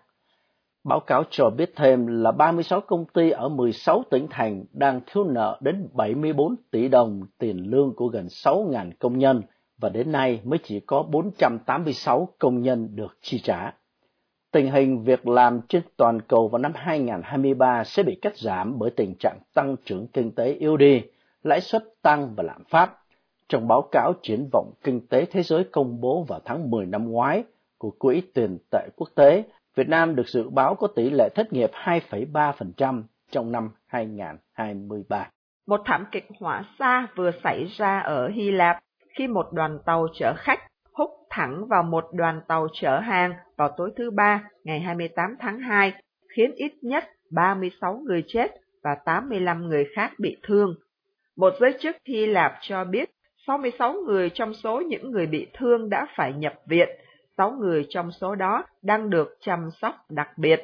Báo 0.84 1.00
cáo 1.00 1.24
cho 1.30 1.50
biết 1.50 1.74
thêm 1.76 2.08
là 2.08 2.32
36 2.32 2.82
công 2.82 3.06
ty 3.06 3.30
ở 3.30 3.50
16 3.50 4.04
tỉnh 4.10 4.28
thành 4.30 4.66
đang 4.74 5.02
thiếu 5.06 5.24
nợ 5.24 5.58
đến 5.62 5.90
74 5.94 6.56
tỷ 6.72 6.88
đồng 6.88 7.22
tiền 7.38 7.58
lương 7.58 7.96
của 7.96 8.08
gần 8.08 8.26
6.000 8.26 8.92
công 9.00 9.18
nhân 9.18 9.42
và 9.78 9.90
đến 9.90 10.12
nay 10.12 10.40
mới 10.44 10.60
chỉ 10.64 10.80
có 10.80 11.04
486 11.04 12.30
công 12.40 12.62
nhân 12.62 12.96
được 12.96 13.18
chi 13.22 13.40
trả. 13.40 13.74
Tình 14.52 14.72
hình 14.72 15.04
việc 15.04 15.28
làm 15.28 15.62
trên 15.70 15.82
toàn 15.98 16.22
cầu 16.22 16.48
vào 16.48 16.60
năm 16.60 16.72
2023 16.76 17.84
sẽ 17.84 18.04
bị 18.04 18.20
cắt 18.22 18.38
giảm 18.38 18.80
bởi 18.80 18.90
tình 18.90 19.16
trạng 19.20 19.40
tăng 19.54 19.76
trưởng 19.86 20.08
kinh 20.08 20.32
tế 20.32 20.54
yếu 20.54 20.78
đi, 20.78 21.02
lãi 21.46 21.62
suất 21.62 21.84
tăng 22.02 22.36
và 22.36 22.44
lạm 22.44 22.64
phát. 22.70 22.92
Trong 23.50 23.68
báo 23.68 23.82
cáo 23.92 24.14
triển 24.24 24.50
vọng 24.52 24.72
kinh 24.84 25.08
tế 25.08 25.26
thế 25.26 25.44
giới 25.44 25.64
công 25.72 26.02
bố 26.02 26.26
vào 26.28 26.40
tháng 26.46 26.70
10 26.72 26.86
năm 26.86 27.12
ngoái 27.12 27.44
của 27.78 27.92
Quỹ 28.00 28.22
tiền 28.34 28.58
tệ 28.72 28.88
quốc 28.96 29.10
tế, 29.16 29.44
Việt 29.76 29.90
Nam 29.90 30.16
được 30.16 30.28
dự 30.28 30.50
báo 30.50 30.76
có 30.76 30.88
tỷ 30.88 31.10
lệ 31.10 31.30
thất 31.36 31.54
nghiệp 31.54 31.72
2,3% 31.74 33.04
trong 33.32 33.52
năm 33.52 33.70
2023. 33.88 35.30
Một 35.68 35.82
thảm 35.86 36.06
kịch 36.12 36.28
hỏa 36.40 36.64
xa 36.80 37.08
vừa 37.16 37.32
xảy 37.44 37.66
ra 37.66 38.00
ở 38.00 38.30
Hy 38.30 38.52
Lạp 38.52 38.78
khi 39.18 39.28
một 39.28 39.46
đoàn 39.54 39.80
tàu 39.86 40.08
chở 40.14 40.34
khách 40.38 40.60
hút 40.94 41.10
thẳng 41.30 41.68
vào 41.70 41.84
một 41.84 42.06
đoàn 42.14 42.42
tàu 42.48 42.68
chở 42.74 43.00
hàng 43.00 43.34
vào 43.58 43.70
tối 43.78 43.92
thứ 43.98 44.12
Ba 44.12 44.44
ngày 44.64 44.80
28 44.80 45.36
tháng 45.40 45.60
2, 45.60 45.94
khiến 46.36 46.52
ít 46.56 46.74
nhất 46.82 47.04
36 47.32 48.02
người 48.06 48.24
chết 48.28 48.52
và 48.84 48.96
85 49.06 49.68
người 49.68 49.86
khác 49.96 50.12
bị 50.20 50.38
thương. 50.44 50.76
Một 51.38 51.54
giới 51.60 51.78
chức 51.80 51.96
Hy 52.06 52.26
Lạp 52.26 52.54
cho 52.62 52.84
biết 52.84 53.10
66 53.48 53.94
người 53.94 54.30
trong 54.30 54.54
số 54.54 54.82
những 54.82 55.12
người 55.12 55.28
bị 55.28 55.48
thương 55.54 55.90
đã 55.90 56.08
phải 56.16 56.34
nhập 56.34 56.54
viện, 56.68 56.90
6 57.38 57.52
người 57.52 57.86
trong 57.90 58.12
số 58.12 58.36
đó 58.36 58.64
đang 58.82 59.10
được 59.10 59.38
chăm 59.42 59.70
sóc 59.82 59.96
đặc 60.10 60.30
biệt. 60.38 60.62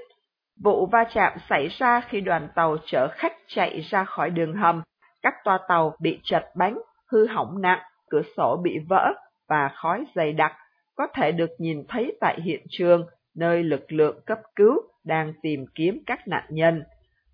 Vụ 0.64 0.86
va 0.86 1.04
chạm 1.14 1.34
xảy 1.50 1.68
ra 1.68 2.02
khi 2.10 2.22
đoàn 2.22 2.48
tàu 2.56 2.78
chở 2.86 3.08
khách 3.12 3.34
chạy 3.48 3.80
ra 3.90 4.04
khỏi 4.04 4.30
đường 4.30 4.54
hầm, 4.54 4.82
các 5.22 5.34
toa 5.44 5.60
tàu 5.68 5.96
bị 6.02 6.20
chật 6.24 6.44
bánh, 6.56 6.78
hư 7.12 7.28
hỏng 7.28 7.62
nặng, 7.62 7.82
cửa 8.10 8.22
sổ 8.38 8.60
bị 8.64 8.80
vỡ 8.90 9.14
và 9.50 9.72
khói 9.76 10.06
dày 10.16 10.34
đặc 10.34 10.52
có 10.96 11.08
thể 11.14 11.32
được 11.32 11.50
nhìn 11.58 11.84
thấy 11.90 12.18
tại 12.20 12.42
hiện 12.42 12.62
trường, 12.70 13.06
nơi 13.36 13.64
lực 13.64 13.92
lượng 13.92 14.22
cấp 14.26 14.40
cứu 14.56 14.74
đang 15.06 15.34
tìm 15.42 15.66
kiếm 15.76 16.04
các 16.06 16.28
nạn 16.28 16.44
nhân. 16.50 16.84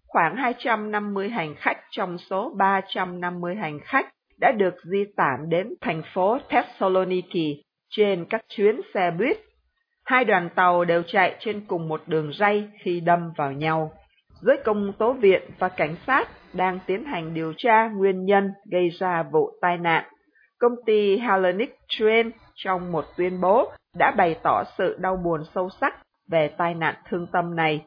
Khoảng 0.08 0.36
250 0.36 1.30
hành 1.30 1.56
khách 1.56 1.78
trong 1.92 2.18
số 2.18 2.54
350 2.58 3.56
hành 3.56 3.80
khách 3.80 4.10
đã 4.40 4.52
được 4.52 4.76
di 4.84 5.06
tản 5.16 5.50
đến 5.50 5.74
thành 5.82 6.02
phố 6.14 6.38
Thessaloniki 6.50 7.64
trên 7.90 8.26
các 8.30 8.42
chuyến 8.50 8.82
xe 8.94 9.12
buýt. 9.12 9.38
Hai 10.06 10.26
đoàn 10.26 10.50
tàu 10.56 10.86
đều 10.86 11.04
chạy 11.04 11.36
trên 11.40 11.62
cùng 11.68 11.88
một 11.88 12.02
đường 12.08 12.32
ray 12.40 12.70
khi 12.84 13.00
đâm 13.00 13.32
vào 13.38 13.52
nhau. 13.52 13.92
Giới 14.42 14.58
công 14.66 14.94
tố 14.94 15.14
viện 15.14 15.42
và 15.60 15.70
cảnh 15.70 15.96
sát 16.08 16.30
đang 16.54 16.80
tiến 16.88 17.04
hành 17.04 17.34
điều 17.34 17.54
tra 17.58 17.88
nguyên 17.88 18.26
nhân 18.26 18.52
gây 18.72 18.90
ra 18.90 19.24
vụ 19.32 19.52
tai 19.62 19.78
nạn. 19.78 20.04
Công 20.60 20.76
ty 20.86 21.18
Hellenic 21.18 21.76
Train 21.88 22.32
trong 22.56 22.92
một 22.92 23.06
tuyên 23.18 23.42
bố 23.42 23.72
đã 23.96 24.12
bày 24.18 24.36
tỏ 24.44 24.64
sự 24.78 24.98
đau 25.00 25.16
buồn 25.16 25.42
sâu 25.56 25.70
sắc 25.82 25.94
về 26.32 26.48
tai 26.58 26.74
nạn 26.74 26.96
thương 27.10 27.28
tâm 27.32 27.56
này. 27.56 27.86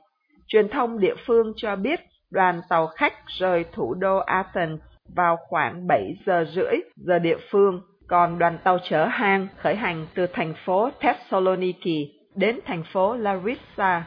Truyền 0.52 0.68
thông 0.68 1.00
địa 1.00 1.14
phương 1.26 1.52
cho 1.56 1.76
biết 1.76 2.00
đoàn 2.30 2.60
tàu 2.68 2.86
khách 2.86 3.12
rời 3.38 3.64
thủ 3.72 3.94
đô 3.94 4.18
Athens 4.18 4.80
vào 5.16 5.36
khoảng 5.48 5.86
7 5.86 6.14
giờ 6.26 6.44
rưỡi 6.54 6.74
giờ 6.96 7.18
địa 7.18 7.36
phương, 7.50 7.80
còn 8.08 8.38
đoàn 8.38 8.58
tàu 8.64 8.78
chở 8.88 9.04
hàng 9.04 9.46
khởi 9.56 9.74
hành 9.74 10.06
từ 10.14 10.26
thành 10.32 10.54
phố 10.66 10.90
Thessaloniki 11.00 12.08
đến 12.34 12.58
thành 12.66 12.84
phố 12.92 13.16
Larissa. 13.16 14.04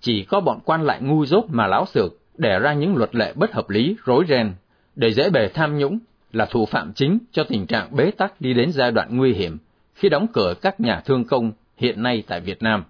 Chỉ 0.00 0.24
có 0.28 0.40
bọn 0.40 0.58
quan 0.64 0.82
lại 0.82 0.98
ngu 1.02 1.24
dốt 1.26 1.44
mà 1.48 1.66
láo 1.66 1.86
xược, 1.86 2.12
để 2.38 2.58
ra 2.58 2.72
những 2.72 2.96
luật 2.96 3.14
lệ 3.14 3.32
bất 3.36 3.52
hợp 3.52 3.70
lý, 3.70 3.96
rối 4.04 4.24
ren, 4.28 4.54
để 4.96 5.12
dễ 5.12 5.30
bề 5.30 5.48
tham 5.48 5.78
nhũng 5.78 5.98
là 6.32 6.46
thủ 6.46 6.66
phạm 6.66 6.92
chính 6.92 7.18
cho 7.32 7.44
tình 7.44 7.66
trạng 7.66 7.96
bế 7.96 8.10
tắc 8.10 8.40
đi 8.40 8.54
đến 8.54 8.72
giai 8.72 8.90
đoạn 8.90 9.16
nguy 9.16 9.32
hiểm 9.32 9.58
khi 9.94 10.08
đóng 10.08 10.26
cửa 10.32 10.54
các 10.62 10.80
nhà 10.80 11.00
thương 11.04 11.24
công 11.24 11.52
hiện 11.76 12.02
nay 12.02 12.22
tại 12.26 12.40
Việt 12.40 12.62
Nam. 12.62 12.84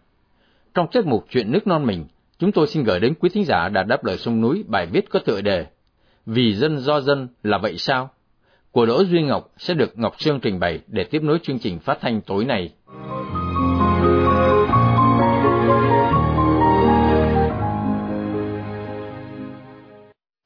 Trong 0.75 0.87
tiết 0.92 1.06
mục 1.06 1.26
Chuyện 1.30 1.52
nước 1.52 1.66
non 1.66 1.87
mình, 1.87 2.04
chúng 2.38 2.52
tôi 2.52 2.66
xin 2.66 2.85
gửi 2.85 3.00
đến 3.00 3.14
quý 3.21 3.28
thính 3.28 3.44
giả 3.44 3.68
đã 3.68 3.82
đáp 3.82 4.04
lời 4.04 4.18
sông 4.18 4.40
núi 4.40 4.64
bài 4.68 4.87
viết 4.87 5.11
có 5.11 5.18
tựa 5.18 5.40
đề 5.40 5.66
Vì 6.26 6.54
dân 6.54 6.78
do 6.78 7.00
dân 7.00 7.28
là 7.42 7.59
vậy 7.59 7.78
sao? 7.78 8.11
Của 8.71 8.87
Đỗ 8.87 9.04
Duy 9.04 9.23
Ngọc 9.23 9.52
sẽ 9.59 9.75
được 9.75 9.99
Ngọc 9.99 10.14
Sương 10.18 10.40
trình 10.40 10.61
bày 10.61 10.80
để 10.87 11.04
tiếp 11.04 11.23
nối 11.23 11.38
chương 11.42 11.59
trình 11.59 11.78
phát 11.78 11.99
thanh 12.00 12.21
tối 12.21 12.44
nay. 12.44 12.73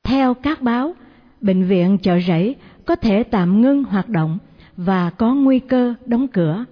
Theo 0.04 0.34
các 0.34 0.62
báo, 0.62 0.94
bệnh 1.40 1.64
viện 1.64 1.98
chợ 1.98 2.20
rẫy 2.20 2.54
có 2.84 2.96
thể 2.96 3.22
tạm 3.22 3.60
ngưng 3.60 3.84
hoạt 3.84 4.08
động 4.08 4.38
và 4.76 5.10
có 5.10 5.34
nguy 5.34 5.58
cơ 5.58 5.94
đóng 6.06 6.28
cửa. 6.28 6.64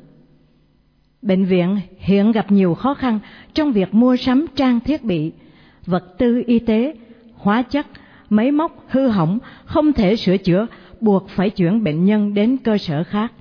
Bệnh 1.22 1.44
viện 1.44 1.78
hiện 1.98 2.32
gặp 2.32 2.52
nhiều 2.52 2.74
khó 2.74 2.94
khăn 2.94 3.18
trong 3.54 3.72
việc 3.72 3.94
mua 3.94 4.16
sắm 4.16 4.46
trang 4.56 4.80
thiết 4.80 5.04
bị, 5.04 5.32
vật 5.86 6.18
tư 6.18 6.42
y 6.46 6.58
tế, 6.58 6.94
hóa 7.34 7.62
chất, 7.62 7.86
máy 8.30 8.50
móc 8.50 8.84
hư 8.88 9.08
hỏng 9.08 9.38
không 9.64 9.92
thể 9.92 10.16
sửa 10.16 10.36
chữa, 10.36 10.66
buộc 11.00 11.28
phải 11.28 11.50
chuyển 11.50 11.84
bệnh 11.84 12.04
nhân 12.04 12.34
đến 12.34 12.56
cơ 12.56 12.78
sở 12.78 13.04
khác. 13.04 13.32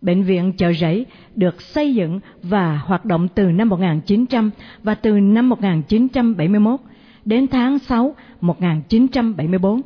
Bệnh 0.00 0.22
viện 0.22 0.52
chợ 0.52 0.72
rẫy 0.72 1.06
được 1.34 1.62
xây 1.62 1.94
dựng 1.94 2.20
và 2.42 2.76
hoạt 2.76 3.04
động 3.04 3.28
từ 3.34 3.50
năm 3.50 3.68
1900 3.68 4.50
và 4.82 4.94
từ 4.94 5.20
năm 5.20 5.48
1971 5.48 6.80
đến 7.24 7.46
tháng 7.46 7.78
6 7.78 8.14
1974. 8.40 9.80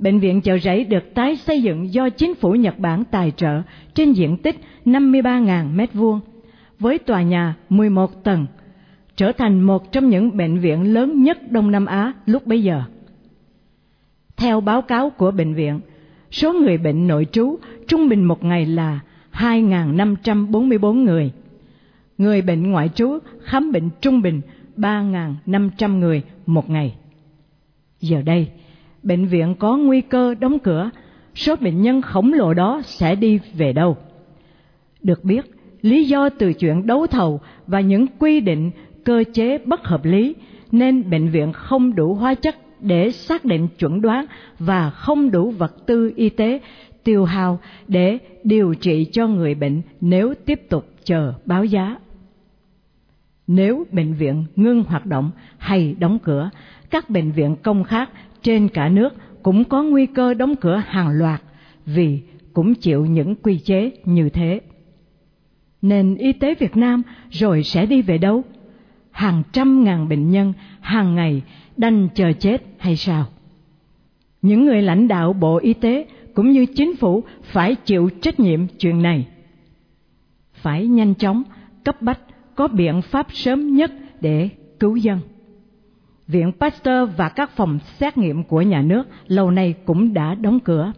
Bệnh 0.00 0.20
viện 0.20 0.40
chợ 0.40 0.58
rẫy 0.58 0.84
được 0.84 1.14
tái 1.14 1.36
xây 1.36 1.62
dựng 1.62 1.92
do 1.92 2.08
chính 2.08 2.34
phủ 2.34 2.52
Nhật 2.52 2.78
Bản 2.78 3.04
tài 3.04 3.30
trợ 3.30 3.62
trên 3.94 4.12
diện 4.12 4.36
tích 4.36 4.56
53.000 4.84 5.76
m2 5.76 6.20
với 6.78 6.98
tòa 6.98 7.22
nhà 7.22 7.54
11 7.68 8.24
tầng, 8.24 8.46
trở 9.16 9.32
thành 9.32 9.60
một 9.60 9.92
trong 9.92 10.08
những 10.08 10.36
bệnh 10.36 10.58
viện 10.58 10.94
lớn 10.94 11.22
nhất 11.22 11.52
Đông 11.52 11.70
Nam 11.70 11.86
Á 11.86 12.12
lúc 12.26 12.46
bấy 12.46 12.62
giờ. 12.62 12.82
Theo 14.36 14.60
báo 14.60 14.82
cáo 14.82 15.10
của 15.10 15.30
bệnh 15.30 15.54
viện, 15.54 15.80
số 16.30 16.52
người 16.52 16.78
bệnh 16.78 17.06
nội 17.06 17.26
trú 17.32 17.58
trung 17.88 18.08
bình 18.08 18.24
một 18.24 18.44
ngày 18.44 18.66
là 18.66 19.00
2.544 19.32 20.92
người. 20.92 21.32
Người 22.18 22.42
bệnh 22.42 22.70
ngoại 22.70 22.88
trú 22.88 23.18
khám 23.42 23.72
bệnh 23.72 23.90
trung 24.00 24.22
bình 24.22 24.40
3.500 24.76 25.98
người 25.98 26.22
một 26.46 26.70
ngày. 26.70 26.94
Giờ 28.00 28.22
đây, 28.22 28.48
bệnh 29.02 29.26
viện 29.26 29.54
có 29.58 29.76
nguy 29.76 30.00
cơ 30.00 30.34
đóng 30.34 30.58
cửa, 30.58 30.90
số 31.34 31.56
bệnh 31.56 31.82
nhân 31.82 32.02
khổng 32.02 32.32
lồ 32.32 32.54
đó 32.54 32.80
sẽ 32.84 33.14
đi 33.14 33.40
về 33.54 33.72
đâu? 33.72 33.96
Được 35.02 35.24
biết, 35.24 35.44
lý 35.82 36.04
do 36.04 36.28
từ 36.28 36.52
chuyện 36.52 36.86
đấu 36.86 37.06
thầu 37.06 37.40
và 37.66 37.80
những 37.80 38.06
quy 38.18 38.40
định 38.40 38.70
cơ 39.04 39.24
chế 39.32 39.58
bất 39.58 39.86
hợp 39.86 40.04
lý 40.04 40.34
nên 40.72 41.10
bệnh 41.10 41.28
viện 41.28 41.52
không 41.52 41.94
đủ 41.94 42.14
hóa 42.14 42.34
chất 42.34 42.56
để 42.80 43.10
xác 43.10 43.44
định 43.44 43.68
chuẩn 43.78 44.00
đoán 44.00 44.26
và 44.58 44.90
không 44.90 45.30
đủ 45.30 45.50
vật 45.50 45.86
tư 45.86 46.12
y 46.16 46.28
tế 46.28 46.60
tiêu 47.04 47.24
hao 47.24 47.60
để 47.88 48.18
điều 48.44 48.74
trị 48.74 49.06
cho 49.12 49.26
người 49.26 49.54
bệnh 49.54 49.82
nếu 50.00 50.34
tiếp 50.44 50.60
tục 50.68 50.86
chờ 51.04 51.32
báo 51.46 51.64
giá. 51.64 51.96
Nếu 53.46 53.86
bệnh 53.92 54.14
viện 54.14 54.44
ngưng 54.56 54.84
hoạt 54.84 55.06
động 55.06 55.30
hay 55.58 55.96
đóng 55.98 56.18
cửa, 56.18 56.50
các 56.90 57.10
bệnh 57.10 57.32
viện 57.32 57.56
công 57.62 57.84
khác 57.84 58.10
trên 58.42 58.68
cả 58.68 58.88
nước 58.88 59.14
cũng 59.42 59.64
có 59.64 59.82
nguy 59.82 60.06
cơ 60.06 60.34
đóng 60.34 60.56
cửa 60.56 60.82
hàng 60.86 61.08
loạt 61.08 61.42
vì 61.86 62.20
cũng 62.52 62.74
chịu 62.74 63.06
những 63.06 63.34
quy 63.34 63.58
chế 63.58 63.90
như 64.04 64.28
thế. 64.28 64.60
Nền 65.82 66.14
y 66.14 66.32
tế 66.32 66.54
Việt 66.54 66.76
Nam 66.76 67.02
rồi 67.30 67.62
sẽ 67.62 67.86
đi 67.86 68.02
về 68.02 68.18
đâu? 68.18 68.44
Hàng 69.10 69.42
trăm 69.52 69.84
ngàn 69.84 70.08
bệnh 70.08 70.30
nhân 70.30 70.52
hàng 70.80 71.14
ngày 71.14 71.42
đành 71.76 72.08
chờ 72.14 72.32
chết 72.32 72.62
hay 72.78 72.96
sao? 72.96 73.26
Những 74.42 74.66
người 74.66 74.82
lãnh 74.82 75.08
đạo 75.08 75.32
Bộ 75.32 75.56
Y 75.56 75.74
tế 75.74 76.06
cũng 76.34 76.50
như 76.50 76.66
chính 76.66 76.96
phủ 76.96 77.24
phải 77.42 77.74
chịu 77.74 78.10
trách 78.20 78.40
nhiệm 78.40 78.66
chuyện 78.78 79.02
này. 79.02 79.26
Phải 80.52 80.86
nhanh 80.86 81.14
chóng, 81.14 81.42
cấp 81.84 82.02
bách 82.02 82.20
có 82.54 82.68
biện 82.68 83.02
pháp 83.02 83.26
sớm 83.32 83.74
nhất 83.74 83.92
để 84.20 84.48
cứu 84.80 84.96
dân. 84.96 85.18
Viện 86.30 86.52
Pasteur 86.60 87.10
và 87.16 87.28
các 87.28 87.50
phòng 87.50 87.78
xét 87.98 88.18
nghiệm 88.18 88.44
của 88.44 88.62
nhà 88.62 88.82
nước 88.82 89.08
lâu 89.26 89.50
nay 89.50 89.74
cũng 89.84 90.14
đã 90.14 90.34
đóng 90.34 90.60
cửa. 90.60 90.92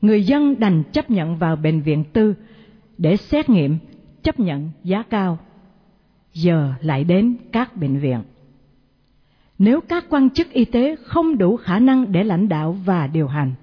Người 0.00 0.22
dân 0.22 0.60
đành 0.60 0.82
chấp 0.92 1.10
nhận 1.10 1.36
vào 1.36 1.56
bệnh 1.56 1.80
viện 1.80 2.04
tư 2.12 2.34
để 2.98 3.16
xét 3.16 3.50
nghiệm, 3.50 3.78
chấp 4.22 4.40
nhận 4.40 4.70
giá 4.84 5.02
cao. 5.02 5.38
Giờ 6.32 6.72
lại 6.80 7.04
đến 7.04 7.36
các 7.52 7.76
bệnh 7.76 7.98
viện. 7.98 8.22
Nếu 9.58 9.80
các 9.80 10.04
quan 10.08 10.30
chức 10.30 10.52
y 10.52 10.64
tế 10.64 10.96
không 10.96 11.38
đủ 11.38 11.56
khả 11.56 11.78
năng 11.78 12.12
để 12.12 12.24
lãnh 12.24 12.48
đạo 12.48 12.76
và 12.84 13.06
điều 13.06 13.28
hành, 13.28 13.54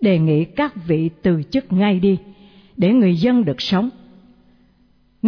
đề 0.00 0.18
nghị 0.18 0.44
các 0.44 0.86
vị 0.86 1.10
từ 1.22 1.42
chức 1.50 1.72
ngay 1.72 2.00
đi, 2.00 2.18
để 2.76 2.92
người 2.92 3.16
dân 3.16 3.44
được 3.44 3.60
sống 3.60 3.90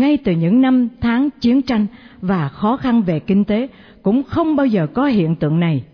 ngay 0.01 0.17
từ 0.17 0.33
những 0.33 0.61
năm 0.61 0.89
tháng 1.01 1.31
chiến 1.41 1.63
tranh 1.63 1.87
và 2.21 2.49
khó 2.49 2.77
khăn 2.77 3.03
về 3.03 3.21
kinh 3.21 3.45
tế 3.45 3.69
cũng 4.03 4.23
không 4.23 4.57
bao 4.57 4.67
giờ 4.67 4.87
có 4.87 5.07
hiện 5.07 5.37
tượng 5.37 5.61
này. 5.61 5.85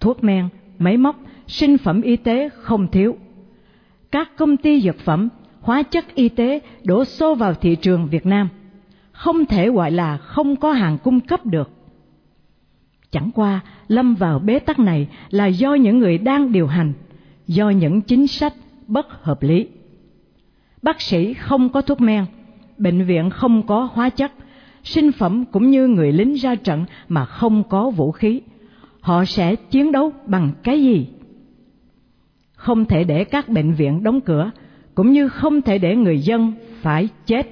Thuốc 0.00 0.24
men, 0.24 0.48
máy 0.78 0.96
móc, 0.96 1.20
sinh 1.46 1.78
phẩm 1.78 2.02
y 2.02 2.16
tế 2.16 2.48
không 2.48 2.90
thiếu. 2.90 3.16
Các 4.10 4.36
công 4.36 4.56
ty 4.56 4.80
dược 4.80 4.98
phẩm, 4.98 5.28
hóa 5.60 5.82
chất 5.82 6.14
y 6.14 6.28
tế 6.28 6.60
đổ 6.84 7.04
xô 7.04 7.34
vào 7.34 7.54
thị 7.54 7.76
trường 7.76 8.06
Việt 8.06 8.26
Nam, 8.26 8.48
không 9.12 9.46
thể 9.46 9.70
gọi 9.70 9.90
là 9.90 10.16
không 10.16 10.56
có 10.56 10.72
hàng 10.72 10.98
cung 10.98 11.20
cấp 11.20 11.46
được. 11.46 11.70
Chẳng 13.10 13.30
qua 13.34 13.60
lâm 13.88 14.14
vào 14.14 14.38
bế 14.38 14.58
tắc 14.58 14.78
này 14.78 15.08
là 15.30 15.46
do 15.46 15.74
những 15.74 15.98
người 15.98 16.18
đang 16.18 16.52
điều 16.52 16.66
hành, 16.66 16.92
do 17.46 17.70
những 17.70 18.00
chính 18.00 18.26
sách 18.26 18.54
bất 18.86 19.24
hợp 19.24 19.42
lý. 19.42 19.68
Bác 20.82 21.00
sĩ 21.00 21.34
không 21.34 21.68
có 21.68 21.82
thuốc 21.82 22.00
men, 22.00 22.24
bệnh 22.78 23.04
viện 23.04 23.30
không 23.30 23.66
có 23.66 23.88
hóa 23.92 24.10
chất, 24.10 24.32
sinh 24.84 25.12
phẩm 25.12 25.44
cũng 25.44 25.70
như 25.70 25.86
người 25.86 26.12
lính 26.12 26.34
ra 26.34 26.54
trận 26.54 26.84
mà 27.08 27.24
không 27.24 27.64
có 27.68 27.90
vũ 27.90 28.12
khí. 28.12 28.40
Họ 29.00 29.24
sẽ 29.24 29.56
chiến 29.56 29.92
đấu 29.92 30.12
bằng 30.26 30.52
cái 30.62 30.82
gì? 30.82 31.06
Không 32.54 32.84
thể 32.84 33.04
để 33.04 33.24
các 33.24 33.48
bệnh 33.48 33.72
viện 33.72 34.02
đóng 34.02 34.20
cửa, 34.20 34.50
cũng 34.94 35.12
như 35.12 35.28
không 35.28 35.62
thể 35.62 35.78
để 35.78 35.96
người 35.96 36.18
dân 36.18 36.52
phải 36.80 37.08
chết 37.26 37.46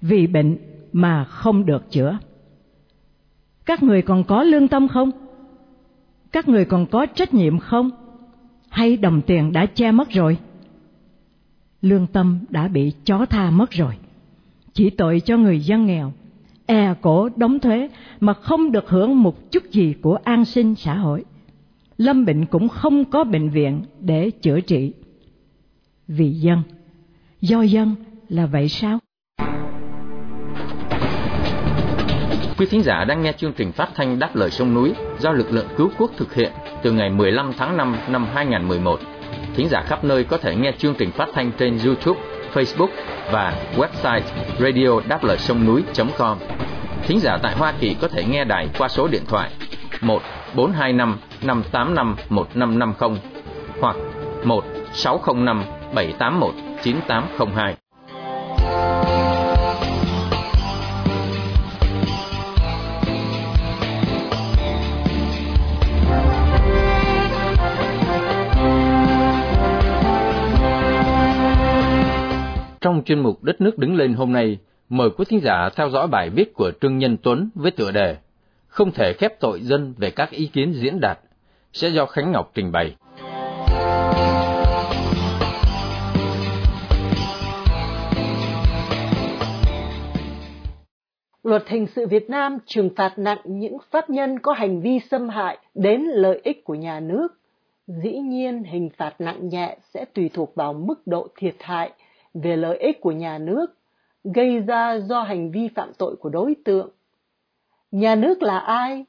vì 0.00 0.26
bệnh 0.26 0.56
mà 0.92 1.24
không 1.24 1.66
được 1.66 1.90
chữa. 1.90 2.18
Các 3.66 3.82
người 3.82 4.02
còn 4.02 4.24
có 4.24 4.42
lương 4.42 4.68
tâm 4.68 4.88
không? 4.88 5.10
Các 6.32 6.48
người 6.48 6.64
còn 6.64 6.86
có 6.86 7.06
trách 7.06 7.34
nhiệm 7.34 7.58
không? 7.58 7.90
Hay 8.68 8.96
đồng 8.96 9.20
tiền 9.22 9.52
đã 9.52 9.66
che 9.66 9.92
mất 9.92 10.10
rồi? 10.10 10.38
Lương 11.82 12.06
tâm 12.06 12.38
đã 12.48 12.68
bị 12.68 12.92
chó 13.04 13.26
tha 13.26 13.50
mất 13.50 13.70
rồi 13.70 13.94
chỉ 14.80 14.90
tội 14.90 15.20
cho 15.24 15.36
người 15.36 15.60
dân 15.60 15.86
nghèo, 15.86 16.12
e 16.66 16.94
cổ 17.00 17.28
đóng 17.36 17.60
thuế 17.60 17.88
mà 18.20 18.32
không 18.32 18.72
được 18.72 18.88
hưởng 18.88 19.22
một 19.22 19.50
chút 19.52 19.62
gì 19.70 19.94
của 20.02 20.18
an 20.24 20.44
sinh 20.44 20.74
xã 20.74 20.94
hội. 20.94 21.24
Lâm 21.98 22.24
bệnh 22.24 22.46
cũng 22.46 22.68
không 22.68 23.04
có 23.04 23.24
bệnh 23.24 23.48
viện 23.48 23.82
để 24.00 24.30
chữa 24.30 24.60
trị. 24.60 24.92
Vì 26.08 26.30
dân, 26.30 26.62
do 27.40 27.62
dân 27.62 27.94
là 28.28 28.46
vậy 28.46 28.68
sao? 28.68 28.98
Quý 32.58 32.66
thính 32.70 32.82
giả 32.82 33.04
đang 33.04 33.22
nghe 33.22 33.32
chương 33.32 33.52
trình 33.52 33.72
phát 33.72 33.88
thanh 33.94 34.18
Đáp 34.18 34.36
lời 34.36 34.50
sông 34.50 34.74
núi 34.74 34.92
do 35.18 35.32
lực 35.32 35.52
lượng 35.52 35.66
cứu 35.76 35.90
quốc 35.98 36.10
thực 36.16 36.34
hiện 36.34 36.52
từ 36.82 36.92
ngày 36.92 37.10
15 37.10 37.52
tháng 37.58 37.76
5 37.76 37.96
năm 38.08 38.26
2011. 38.34 39.00
Thính 39.54 39.68
giả 39.68 39.82
khắp 39.86 40.04
nơi 40.04 40.24
có 40.24 40.38
thể 40.38 40.54
nghe 40.54 40.72
chương 40.78 40.94
trình 40.98 41.10
phát 41.10 41.28
thanh 41.34 41.52
trên 41.58 41.78
YouTube, 41.84 42.20
Facebook 42.54 42.88
và 43.32 43.54
website 43.76 44.20
radio 44.58 45.00
đáp 45.08 45.24
lời 45.24 45.38
sông 45.38 45.66
núi.com. 45.66 46.38
Thính 47.02 47.20
giả 47.20 47.38
tại 47.42 47.54
Hoa 47.54 47.72
Kỳ 47.80 47.96
có 48.00 48.08
thể 48.08 48.24
nghe 48.24 48.44
đài 48.44 48.68
qua 48.78 48.88
số 48.88 49.08
điện 49.08 49.22
thoại 49.28 49.50
1 50.00 50.22
425 50.54 51.18
585 51.42 52.16
1550 52.28 53.20
hoặc 53.80 53.96
1 54.44 54.64
605 54.92 55.64
781 55.94 56.54
9802. 56.82 59.19
Trong 72.80 73.02
chuyên 73.04 73.20
mục 73.20 73.44
Đất 73.44 73.60
nước 73.60 73.78
đứng 73.78 73.94
lên 73.94 74.14
hôm 74.14 74.32
nay, 74.32 74.58
mời 74.88 75.10
quý 75.10 75.24
thính 75.28 75.40
giả 75.40 75.68
theo 75.76 75.90
dõi 75.90 76.08
bài 76.08 76.30
viết 76.30 76.54
của 76.54 76.72
Trương 76.80 76.98
Nhân 76.98 77.16
Tuấn 77.22 77.50
với 77.54 77.70
tựa 77.70 77.90
đề 77.90 78.16
Không 78.68 78.92
thể 78.92 79.12
khép 79.12 79.40
tội 79.40 79.60
dân 79.60 79.94
về 79.98 80.10
các 80.10 80.30
ý 80.30 80.46
kiến 80.46 80.72
diễn 80.72 81.00
đạt, 81.00 81.18
sẽ 81.72 81.88
do 81.88 82.06
Khánh 82.06 82.32
Ngọc 82.32 82.50
trình 82.54 82.72
bày. 82.72 82.96
Luật 91.42 91.68
hình 91.68 91.86
sự 91.86 92.06
Việt 92.06 92.30
Nam 92.30 92.58
trừng 92.66 92.90
phạt 92.96 93.18
nặng 93.18 93.38
những 93.44 93.76
pháp 93.90 94.10
nhân 94.10 94.38
có 94.38 94.52
hành 94.52 94.80
vi 94.80 94.98
xâm 95.10 95.28
hại 95.28 95.58
đến 95.74 96.00
lợi 96.00 96.40
ích 96.44 96.64
của 96.64 96.74
nhà 96.74 97.00
nước. 97.00 97.28
Dĩ 97.86 98.12
nhiên, 98.12 98.64
hình 98.64 98.88
phạt 98.96 99.20
nặng 99.20 99.48
nhẹ 99.48 99.76
sẽ 99.94 100.04
tùy 100.04 100.30
thuộc 100.34 100.54
vào 100.54 100.72
mức 100.72 101.06
độ 101.06 101.28
thiệt 101.36 101.54
hại 101.60 101.90
về 102.34 102.56
lợi 102.56 102.78
ích 102.78 103.00
của 103.00 103.12
nhà 103.12 103.38
nước 103.38 103.66
gây 104.24 104.58
ra 104.58 104.98
do 104.98 105.22
hành 105.22 105.50
vi 105.50 105.68
phạm 105.68 105.92
tội 105.98 106.16
của 106.16 106.28
đối 106.28 106.54
tượng. 106.64 106.90
Nhà 107.90 108.14
nước 108.14 108.42
là 108.42 108.58
ai? 108.58 109.04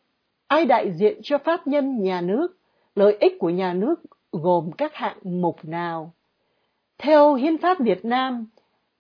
Ai 0.48 0.66
đại 0.66 0.92
diện 0.92 1.20
cho 1.24 1.38
pháp 1.38 1.68
nhân 1.68 2.04
nhà 2.04 2.22
nước? 2.22 2.58
Lợi 2.96 3.18
ích 3.20 3.34
của 3.40 3.50
nhà 3.50 3.74
nước 3.74 4.02
gồm 4.32 4.72
các 4.72 4.94
hạng 4.94 5.18
mục 5.24 5.66
nào? 5.66 6.14
Theo 6.98 7.34
Hiến 7.34 7.58
pháp 7.58 7.80
Việt 7.80 8.06
Nam, 8.06 8.46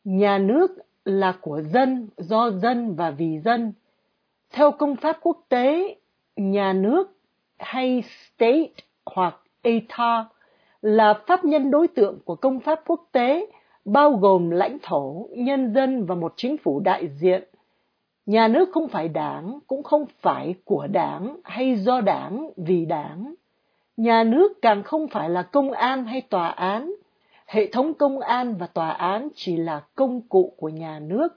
nhà 0.03 0.37
nước 0.37 0.71
là 1.05 1.37
của 1.41 1.61
dân, 1.61 2.07
do 2.17 2.51
dân 2.51 2.95
và 2.95 3.11
vì 3.11 3.39
dân. 3.39 3.73
Theo 4.51 4.71
công 4.71 4.95
pháp 4.95 5.17
quốc 5.21 5.45
tế, 5.49 5.95
nhà 6.35 6.73
nước 6.73 7.11
hay 7.59 8.03
state 8.25 8.69
hoặc 9.05 9.35
ETA 9.61 10.25
là 10.81 11.13
pháp 11.27 11.45
nhân 11.45 11.71
đối 11.71 11.87
tượng 11.87 12.19
của 12.25 12.35
công 12.35 12.59
pháp 12.59 12.81
quốc 12.87 13.09
tế 13.11 13.47
bao 13.85 14.11
gồm 14.11 14.49
lãnh 14.49 14.77
thổ, 14.83 15.27
nhân 15.31 15.73
dân 15.73 16.05
và 16.05 16.15
một 16.15 16.33
chính 16.35 16.57
phủ 16.57 16.79
đại 16.79 17.07
diện. 17.07 17.43
Nhà 18.25 18.47
nước 18.47 18.69
không 18.71 18.87
phải 18.87 19.07
đảng, 19.07 19.59
cũng 19.67 19.83
không 19.83 20.05
phải 20.19 20.55
của 20.65 20.87
đảng 20.87 21.37
hay 21.43 21.75
do 21.75 22.01
đảng 22.01 22.49
vì 22.57 22.85
đảng. 22.85 23.33
Nhà 23.97 24.23
nước 24.23 24.61
càng 24.61 24.83
không 24.83 25.07
phải 25.07 25.29
là 25.29 25.41
công 25.41 25.71
an 25.71 26.05
hay 26.05 26.21
tòa 26.21 26.47
án. 26.47 26.93
Hệ 27.47 27.67
thống 27.71 27.93
công 27.93 28.19
an 28.19 28.55
và 28.55 28.67
tòa 28.67 28.89
án 28.89 29.27
chỉ 29.35 29.57
là 29.57 29.81
công 29.95 30.21
cụ 30.21 30.53
của 30.57 30.69
nhà 30.69 30.99
nước 30.99 31.27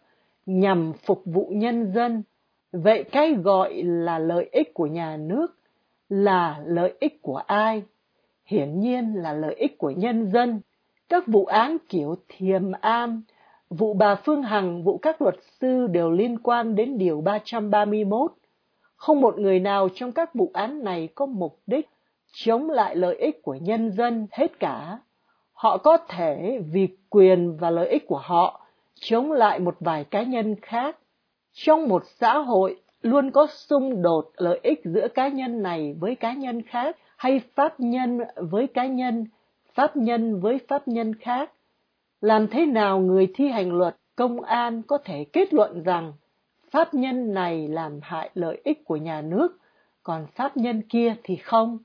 nhằm 0.46 0.92
phục 0.92 1.22
vụ 1.24 1.52
nhân 1.54 1.92
dân. 1.92 2.22
Vậy 2.72 3.04
cái 3.04 3.34
gọi 3.34 3.82
là 3.82 4.18
lợi 4.18 4.48
ích 4.52 4.74
của 4.74 4.86
nhà 4.86 5.16
nước 5.16 5.56
là 6.08 6.60
lợi 6.64 6.94
ích 7.00 7.22
của 7.22 7.36
ai? 7.36 7.82
Hiển 8.44 8.80
nhiên 8.80 9.14
là 9.14 9.32
lợi 9.32 9.54
ích 9.54 9.78
của 9.78 9.90
nhân 9.90 10.30
dân 10.32 10.60
các 11.08 11.26
vụ 11.26 11.44
án 11.44 11.76
kiểu 11.88 12.14
thiềm 12.28 12.72
am, 12.80 13.22
vụ 13.70 13.94
bà 13.94 14.14
Phương 14.14 14.42
Hằng, 14.42 14.84
vụ 14.84 14.98
các 14.98 15.22
luật 15.22 15.36
sư 15.60 15.86
đều 15.86 16.10
liên 16.10 16.38
quan 16.38 16.74
đến 16.74 16.98
Điều 16.98 17.20
331. 17.20 18.32
Không 18.96 19.20
một 19.20 19.38
người 19.38 19.60
nào 19.60 19.88
trong 19.94 20.12
các 20.12 20.34
vụ 20.34 20.50
án 20.54 20.84
này 20.84 21.08
có 21.14 21.26
mục 21.26 21.58
đích 21.66 21.88
chống 22.34 22.70
lại 22.70 22.96
lợi 22.96 23.16
ích 23.16 23.42
của 23.42 23.54
nhân 23.54 23.90
dân 23.90 24.26
hết 24.30 24.58
cả. 24.58 24.98
Họ 25.52 25.78
có 25.78 25.96
thể 25.96 26.58
vì 26.72 26.88
quyền 27.10 27.56
và 27.56 27.70
lợi 27.70 27.88
ích 27.88 28.06
của 28.06 28.20
họ 28.24 28.66
chống 29.00 29.32
lại 29.32 29.58
một 29.58 29.76
vài 29.80 30.04
cá 30.04 30.22
nhân 30.22 30.54
khác. 30.62 30.98
Trong 31.52 31.88
một 31.88 32.02
xã 32.20 32.38
hội 32.38 32.80
luôn 33.02 33.30
có 33.30 33.46
xung 33.46 34.02
đột 34.02 34.30
lợi 34.36 34.60
ích 34.62 34.80
giữa 34.84 35.08
cá 35.08 35.28
nhân 35.28 35.62
này 35.62 35.94
với 36.00 36.14
cá 36.14 36.32
nhân 36.32 36.62
khác 36.62 36.96
hay 37.16 37.40
pháp 37.54 37.80
nhân 37.80 38.18
với 38.36 38.66
cá 38.66 38.86
nhân 38.86 39.24
pháp 39.74 39.96
nhân 39.96 40.40
với 40.40 40.58
pháp 40.68 40.88
nhân 40.88 41.14
khác. 41.14 41.52
Làm 42.20 42.48
thế 42.48 42.66
nào 42.66 43.00
người 43.00 43.32
thi 43.34 43.48
hành 43.48 43.78
luật 43.78 43.96
công 44.16 44.40
an 44.40 44.82
có 44.82 44.98
thể 45.04 45.24
kết 45.32 45.54
luận 45.54 45.82
rằng 45.82 46.12
pháp 46.70 46.94
nhân 46.94 47.34
này 47.34 47.68
làm 47.68 47.98
hại 48.02 48.30
lợi 48.34 48.60
ích 48.64 48.84
của 48.84 48.96
nhà 48.96 49.22
nước, 49.22 49.58
còn 50.02 50.26
pháp 50.34 50.56
nhân 50.56 50.82
kia 50.88 51.14
thì 51.22 51.36
không? 51.36 51.78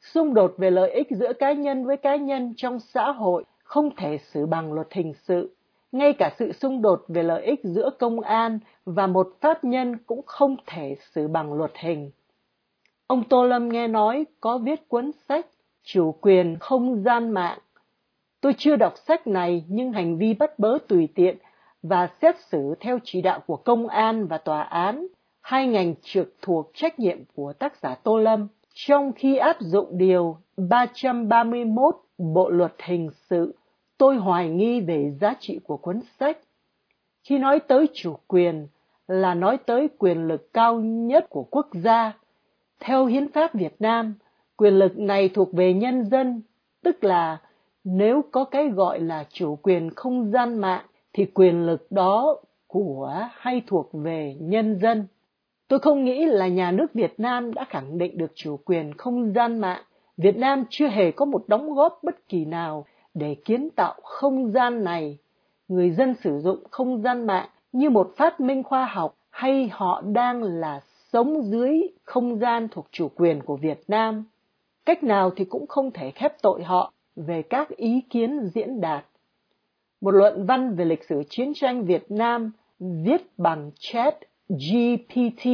Xung 0.00 0.34
đột 0.34 0.54
về 0.58 0.70
lợi 0.70 0.90
ích 0.90 1.06
giữa 1.10 1.32
cá 1.32 1.52
nhân 1.52 1.84
với 1.84 1.96
cá 1.96 2.16
nhân 2.16 2.54
trong 2.56 2.78
xã 2.80 3.12
hội 3.12 3.44
không 3.64 3.96
thể 3.96 4.18
xử 4.18 4.46
bằng 4.46 4.72
luật 4.72 4.88
hình 4.92 5.12
sự. 5.22 5.56
Ngay 5.92 6.12
cả 6.12 6.34
sự 6.38 6.52
xung 6.52 6.82
đột 6.82 7.04
về 7.08 7.22
lợi 7.22 7.44
ích 7.44 7.60
giữa 7.64 7.90
công 7.98 8.20
an 8.20 8.58
và 8.84 9.06
một 9.06 9.28
pháp 9.40 9.64
nhân 9.64 9.96
cũng 10.06 10.22
không 10.26 10.56
thể 10.66 10.96
xử 11.14 11.28
bằng 11.28 11.52
luật 11.52 11.72
hình. 11.80 12.10
Ông 13.06 13.24
Tô 13.24 13.44
Lâm 13.44 13.68
nghe 13.68 13.88
nói 13.88 14.24
có 14.40 14.58
viết 14.58 14.88
cuốn 14.88 15.10
sách 15.28 15.46
chủ 15.88 16.12
quyền 16.20 16.56
không 16.60 17.02
gian 17.02 17.30
mạng. 17.30 17.58
Tôi 18.40 18.54
chưa 18.58 18.76
đọc 18.76 18.94
sách 19.06 19.26
này 19.26 19.64
nhưng 19.68 19.92
hành 19.92 20.18
vi 20.18 20.34
bắt 20.34 20.58
bớ 20.58 20.78
tùy 20.88 21.08
tiện 21.14 21.36
và 21.82 22.08
xét 22.22 22.36
xử 22.40 22.74
theo 22.80 22.98
chỉ 23.04 23.22
đạo 23.22 23.40
của 23.46 23.56
công 23.56 23.86
an 23.86 24.26
và 24.26 24.38
tòa 24.38 24.62
án, 24.62 25.06
hai 25.40 25.66
ngành 25.66 25.94
trực 26.02 26.36
thuộc 26.42 26.70
trách 26.74 26.98
nhiệm 26.98 27.18
của 27.34 27.52
tác 27.52 27.76
giả 27.76 27.94
Tô 27.94 28.18
Lâm, 28.18 28.48
trong 28.74 29.12
khi 29.12 29.36
áp 29.36 29.56
dụng 29.60 29.98
điều 29.98 30.36
331 30.56 31.96
Bộ 32.18 32.50
luật 32.50 32.72
hình 32.84 33.10
sự, 33.30 33.54
tôi 33.98 34.16
hoài 34.16 34.48
nghi 34.48 34.80
về 34.80 35.10
giá 35.20 35.34
trị 35.40 35.60
của 35.64 35.76
cuốn 35.76 36.00
sách. 36.20 36.38
Khi 37.24 37.38
nói 37.38 37.60
tới 37.60 37.86
chủ 37.94 38.16
quyền 38.26 38.66
là 39.06 39.34
nói 39.34 39.58
tới 39.66 39.88
quyền 39.98 40.28
lực 40.28 40.52
cao 40.52 40.80
nhất 40.80 41.26
của 41.30 41.42
quốc 41.42 41.68
gia. 41.72 42.12
Theo 42.80 43.06
hiến 43.06 43.32
pháp 43.32 43.54
Việt 43.54 43.74
Nam, 43.78 44.14
quyền 44.58 44.74
lực 44.74 44.98
này 44.98 45.28
thuộc 45.28 45.52
về 45.52 45.74
nhân 45.74 46.04
dân, 46.04 46.42
tức 46.82 47.04
là 47.04 47.38
nếu 47.84 48.22
có 48.32 48.44
cái 48.44 48.68
gọi 48.68 49.00
là 49.00 49.24
chủ 49.32 49.56
quyền 49.56 49.90
không 49.90 50.30
gian 50.30 50.58
mạng 50.58 50.84
thì 51.12 51.24
quyền 51.24 51.66
lực 51.66 51.92
đó 51.92 52.36
của 52.66 53.28
hay 53.32 53.62
thuộc 53.66 53.90
về 53.92 54.36
nhân 54.40 54.78
dân. 54.82 55.06
Tôi 55.68 55.78
không 55.78 56.04
nghĩ 56.04 56.26
là 56.26 56.48
nhà 56.48 56.70
nước 56.70 56.94
Việt 56.94 57.14
Nam 57.18 57.54
đã 57.54 57.64
khẳng 57.68 57.98
định 57.98 58.18
được 58.18 58.32
chủ 58.34 58.56
quyền 58.64 58.94
không 58.94 59.32
gian 59.32 59.58
mạng. 59.58 59.82
Việt 60.16 60.36
Nam 60.36 60.64
chưa 60.70 60.88
hề 60.88 61.10
có 61.10 61.24
một 61.24 61.44
đóng 61.48 61.74
góp 61.74 61.98
bất 62.02 62.28
kỳ 62.28 62.44
nào 62.44 62.84
để 63.14 63.36
kiến 63.44 63.68
tạo 63.76 63.94
không 64.02 64.52
gian 64.52 64.84
này. 64.84 65.18
Người 65.68 65.90
dân 65.90 66.14
sử 66.24 66.38
dụng 66.38 66.58
không 66.70 67.02
gian 67.02 67.26
mạng 67.26 67.48
như 67.72 67.90
một 67.90 68.10
phát 68.16 68.40
minh 68.40 68.62
khoa 68.62 68.84
học 68.84 69.14
hay 69.30 69.68
họ 69.72 70.02
đang 70.12 70.42
là 70.42 70.80
sống 71.12 71.42
dưới 71.42 71.82
không 72.04 72.38
gian 72.38 72.68
thuộc 72.68 72.86
chủ 72.90 73.08
quyền 73.16 73.42
của 73.42 73.56
Việt 73.56 73.80
Nam 73.88 74.24
cách 74.88 75.04
nào 75.04 75.30
thì 75.36 75.44
cũng 75.44 75.66
không 75.66 75.90
thể 75.90 76.10
khép 76.10 76.32
tội 76.42 76.62
họ 76.62 76.92
về 77.16 77.42
các 77.42 77.68
ý 77.68 78.00
kiến 78.10 78.40
diễn 78.54 78.80
đạt. 78.80 79.06
Một 80.00 80.10
luận 80.10 80.46
văn 80.46 80.74
về 80.74 80.84
lịch 80.84 81.04
sử 81.08 81.22
chiến 81.30 81.52
tranh 81.54 81.84
Việt 81.84 82.10
Nam 82.10 82.52
viết 82.78 83.22
bằng 83.38 83.70
chat 83.78 84.16
GPT, 84.48 85.50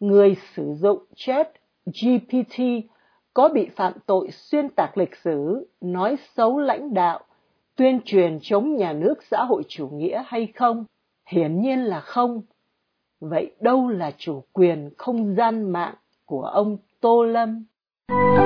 người 0.00 0.36
sử 0.54 0.74
dụng 0.74 1.04
chat 1.16 1.48
GPT 1.86 2.62
có 3.34 3.48
bị 3.48 3.68
phạm 3.76 3.92
tội 4.06 4.28
xuyên 4.30 4.68
tạc 4.68 4.98
lịch 4.98 5.16
sử, 5.16 5.68
nói 5.80 6.16
xấu 6.34 6.58
lãnh 6.58 6.94
đạo, 6.94 7.20
tuyên 7.76 8.00
truyền 8.04 8.38
chống 8.42 8.74
nhà 8.74 8.92
nước 8.92 9.14
xã 9.30 9.44
hội 9.44 9.62
chủ 9.68 9.88
nghĩa 9.88 10.22
hay 10.26 10.48
không? 10.54 10.84
Hiển 11.28 11.60
nhiên 11.60 11.78
là 11.78 12.00
không. 12.00 12.42
Vậy 13.20 13.54
đâu 13.60 13.88
là 13.88 14.10
chủ 14.18 14.42
quyền 14.52 14.90
không 14.98 15.34
gian 15.34 15.72
mạng 15.72 15.94
của 16.24 16.42
ông 16.42 16.76
Tô 17.00 17.24
Lâm? 17.24 17.64
Đài 18.08 18.45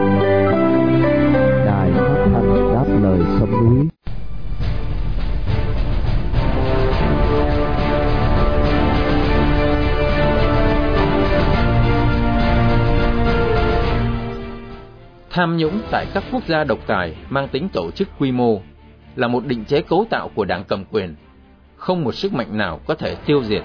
Tham 15.40 15.56
nhũng 15.56 15.80
tại 15.90 16.06
các 16.14 16.24
quốc 16.32 16.46
gia 16.46 16.64
độc 16.64 16.78
tài 16.86 17.16
mang 17.30 17.48
tính 17.48 17.68
tổ 17.68 17.90
chức 17.90 18.08
quy 18.18 18.32
mô 18.32 18.60
là 19.16 19.28
một 19.28 19.46
định 19.46 19.64
chế 19.64 19.82
cấu 19.82 20.06
tạo 20.10 20.30
của 20.34 20.44
đảng 20.44 20.64
cầm 20.64 20.84
quyền. 20.84 21.14
Không 21.76 22.04
một 22.04 22.12
sức 22.12 22.32
mạnh 22.32 22.58
nào 22.58 22.80
có 22.86 22.94
thể 22.94 23.14
tiêu 23.14 23.44
diệt. 23.44 23.62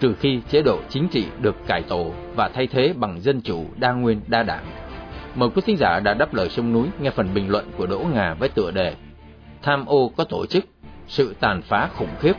trừ 0.00 0.14
khi 0.20 0.40
chế 0.50 0.62
độ 0.62 0.78
chính 0.88 1.08
trị 1.08 1.26
được 1.40 1.66
cải 1.66 1.82
tổ 1.82 2.12
và 2.36 2.48
thay 2.48 2.66
thế 2.66 2.92
bằng 2.96 3.20
dân 3.20 3.40
chủ 3.40 3.64
đa 3.76 3.92
nguyên 3.92 4.20
đa 4.26 4.42
đảng. 4.42 4.64
Mời 5.34 5.48
quý 5.54 5.62
thính 5.66 5.76
giả 5.76 6.00
đã 6.00 6.14
đáp 6.14 6.34
lời 6.34 6.48
sông 6.48 6.72
núi 6.72 6.88
nghe 7.00 7.10
phần 7.10 7.28
bình 7.34 7.48
luận 7.48 7.70
của 7.76 7.86
Đỗ 7.86 7.98
Ngà 8.14 8.34
với 8.34 8.48
tựa 8.48 8.70
đề 8.70 8.94
Tham 9.62 9.86
ô 9.86 10.12
có 10.16 10.24
tổ 10.24 10.46
chức, 10.46 10.64
sự 11.06 11.34
tàn 11.40 11.62
phá 11.62 11.88
khủng 11.94 12.14
khiếp 12.20 12.34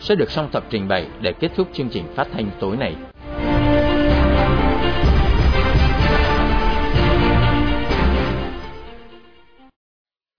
sẽ 0.00 0.14
được 0.14 0.30
song 0.30 0.48
tập 0.52 0.64
trình 0.70 0.88
bày 0.88 1.06
để 1.20 1.32
kết 1.32 1.50
thúc 1.56 1.68
chương 1.72 1.88
trình 1.88 2.04
phát 2.14 2.28
thanh 2.32 2.50
tối 2.60 2.76
nay. 2.76 2.94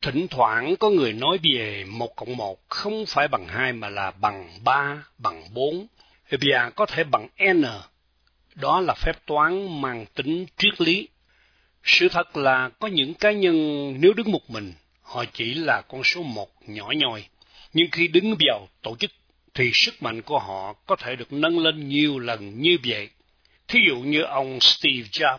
Thỉnh 0.02 0.28
thoảng 0.28 0.76
có 0.76 0.90
người 0.90 1.14
nói 1.14 1.40
về 1.44 1.84
một 1.88 2.16
cộng 2.16 2.38
một 2.38 2.70
không 2.70 3.06
phải 3.06 3.28
bằng 3.28 3.48
hai 3.48 3.74
mà 3.74 3.90
là 3.90 4.12
bằng 4.12 4.50
ba, 4.64 5.04
bằng 5.18 5.44
bốn, 5.54 5.88
và 6.32 6.70
có 6.70 6.86
thể 6.86 7.04
bằng 7.04 7.28
n. 7.54 7.64
Đó 8.56 8.82
là 8.82 8.94
phép 8.94 9.26
toán 9.26 9.82
mang 9.82 10.06
tính 10.14 10.46
triết 10.58 10.82
lý. 10.82 11.08
Sự 11.84 12.10
thật 12.10 12.38
là 12.38 12.70
có 12.80 12.88
những 12.88 13.14
cá 13.14 13.32
nhân 13.32 13.56
nếu 14.00 14.14
đứng 14.14 14.32
một 14.32 14.50
mình, 14.50 14.74
họ 15.02 15.26
chỉ 15.34 15.54
là 15.54 15.82
con 15.82 16.04
số 16.04 16.24
một 16.24 16.50
nhỏ 16.68 16.92
nhoi. 16.96 17.26
Nhưng 17.74 17.92
khi 17.92 18.08
đứng 18.08 18.36
vào 18.48 18.68
tổ 18.82 18.96
chức, 19.00 19.12
thì 19.54 19.72
sức 19.74 20.04
mạnh 20.04 20.22
của 20.22 20.40
họ 20.40 20.74
có 20.86 20.96
thể 20.96 21.16
được 21.16 21.34
nâng 21.34 21.60
lên 21.60 21.90
nhiều 21.90 22.20
lần 22.20 22.62
như 22.62 22.78
vậy. 22.86 23.10
Thí 23.68 23.80
dụ 23.88 23.96
như 24.00 24.22
ông 24.22 24.60
Steve 24.60 25.08
Jobs, 25.12 25.38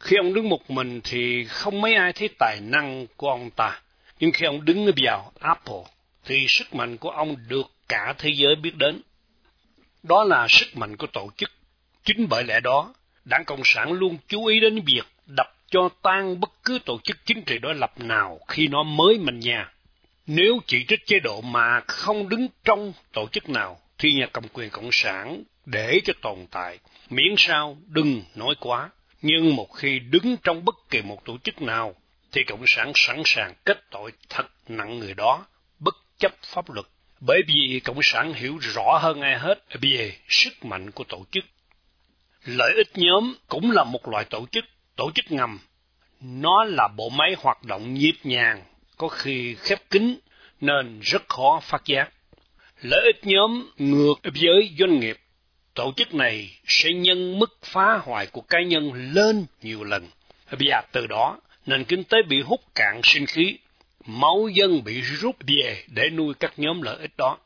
khi 0.00 0.16
ông 0.16 0.34
đứng 0.34 0.48
một 0.48 0.70
mình 0.70 1.00
thì 1.04 1.44
không 1.44 1.80
mấy 1.80 1.94
ai 1.94 2.12
thấy 2.12 2.28
tài 2.38 2.60
năng 2.60 3.06
của 3.16 3.30
ông 3.30 3.50
ta 3.50 3.80
nhưng 4.24 4.32
khi 4.32 4.46
ông 4.46 4.64
đứng 4.64 4.90
vào 4.96 5.32
Apple, 5.40 5.82
thì 6.24 6.46
sức 6.48 6.74
mạnh 6.74 6.96
của 6.96 7.10
ông 7.10 7.36
được 7.48 7.66
cả 7.88 8.14
thế 8.18 8.30
giới 8.34 8.56
biết 8.56 8.76
đến. 8.76 9.00
Đó 10.02 10.24
là 10.24 10.46
sức 10.48 10.76
mạnh 10.76 10.96
của 10.96 11.06
tổ 11.06 11.30
chức. 11.36 11.50
Chính 12.04 12.26
bởi 12.28 12.44
lẽ 12.44 12.60
đó, 12.60 12.94
Đảng 13.24 13.44
Cộng 13.44 13.60
sản 13.64 13.92
luôn 13.92 14.18
chú 14.28 14.46
ý 14.46 14.60
đến 14.60 14.80
việc 14.86 15.04
đập 15.26 15.46
cho 15.70 15.88
tan 16.02 16.40
bất 16.40 16.50
cứ 16.64 16.78
tổ 16.84 16.98
chức 17.04 17.16
chính 17.24 17.42
trị 17.42 17.58
đối 17.58 17.74
lập 17.74 18.00
nào 18.00 18.40
khi 18.48 18.68
nó 18.68 18.82
mới 18.82 19.18
mạnh 19.18 19.40
nhà. 19.40 19.72
Nếu 20.26 20.60
chỉ 20.66 20.84
trích 20.88 21.06
chế 21.06 21.18
độ 21.18 21.40
mà 21.40 21.80
không 21.80 22.28
đứng 22.28 22.46
trong 22.64 22.92
tổ 23.12 23.28
chức 23.32 23.48
nào, 23.48 23.78
thì 23.98 24.12
nhà 24.12 24.26
cầm 24.32 24.44
quyền 24.52 24.70
Cộng 24.70 24.92
sản 24.92 25.42
để 25.66 26.00
cho 26.04 26.12
tồn 26.22 26.46
tại, 26.50 26.78
miễn 27.10 27.34
sao 27.38 27.76
đừng 27.86 28.22
nói 28.34 28.54
quá. 28.60 28.90
Nhưng 29.22 29.56
một 29.56 29.72
khi 29.74 29.98
đứng 29.98 30.36
trong 30.42 30.64
bất 30.64 30.74
kỳ 30.90 31.02
một 31.02 31.24
tổ 31.24 31.38
chức 31.44 31.62
nào, 31.62 31.94
thì 32.34 32.44
Cộng 32.44 32.64
sản 32.66 32.92
sẵn 32.94 33.22
sàng 33.24 33.54
kết 33.64 33.90
tội 33.90 34.12
thật 34.28 34.46
nặng 34.68 34.98
người 34.98 35.14
đó, 35.14 35.46
bất 35.78 35.94
chấp 36.18 36.32
pháp 36.42 36.70
luật, 36.70 36.86
bởi 37.20 37.42
vì 37.46 37.80
Cộng 37.84 38.02
sản 38.02 38.32
hiểu 38.32 38.58
rõ 38.60 38.98
hơn 39.02 39.20
ai 39.20 39.38
hết 39.38 39.64
về 39.80 40.16
sức 40.28 40.64
mạnh 40.64 40.90
của 40.90 41.04
tổ 41.04 41.24
chức. 41.30 41.44
Lợi 42.44 42.72
ích 42.76 42.90
nhóm 42.94 43.34
cũng 43.48 43.70
là 43.70 43.84
một 43.84 44.08
loại 44.08 44.24
tổ 44.24 44.46
chức, 44.52 44.64
tổ 44.96 45.10
chức 45.14 45.32
ngầm. 45.32 45.58
Nó 46.20 46.64
là 46.64 46.88
bộ 46.96 47.08
máy 47.08 47.36
hoạt 47.38 47.64
động 47.64 47.94
nhịp 47.94 48.14
nhàng, 48.24 48.62
có 48.96 49.08
khi 49.08 49.54
khép 49.54 49.90
kín, 49.90 50.18
nên 50.60 51.00
rất 51.00 51.28
khó 51.28 51.60
phát 51.62 51.82
giác. 51.84 52.10
Lợi 52.80 53.02
ích 53.04 53.26
nhóm 53.26 53.70
ngược 53.76 54.14
với 54.42 54.74
doanh 54.78 55.00
nghiệp. 55.00 55.18
Tổ 55.74 55.92
chức 55.96 56.14
này 56.14 56.58
sẽ 56.66 56.90
nhân 56.90 57.38
mức 57.38 57.58
phá 57.62 57.98
hoại 58.02 58.26
của 58.26 58.40
cá 58.40 58.62
nhân 58.62 58.92
lên 58.92 59.46
nhiều 59.62 59.84
lần, 59.84 60.08
và 60.50 60.82
từ 60.92 61.06
đó 61.06 61.38
nền 61.66 61.84
kinh 61.84 62.04
tế 62.04 62.22
bị 62.28 62.42
hút 62.42 62.60
cạn 62.74 63.00
sinh 63.04 63.26
khí, 63.26 63.58
máu 64.04 64.48
dân 64.52 64.84
bị 64.84 65.00
rút 65.00 65.36
về 65.46 65.84
để 65.88 66.10
nuôi 66.10 66.34
các 66.40 66.58
nhóm 66.58 66.82
lợi 66.82 66.96
ích 67.00 67.16
đó. 67.16 67.38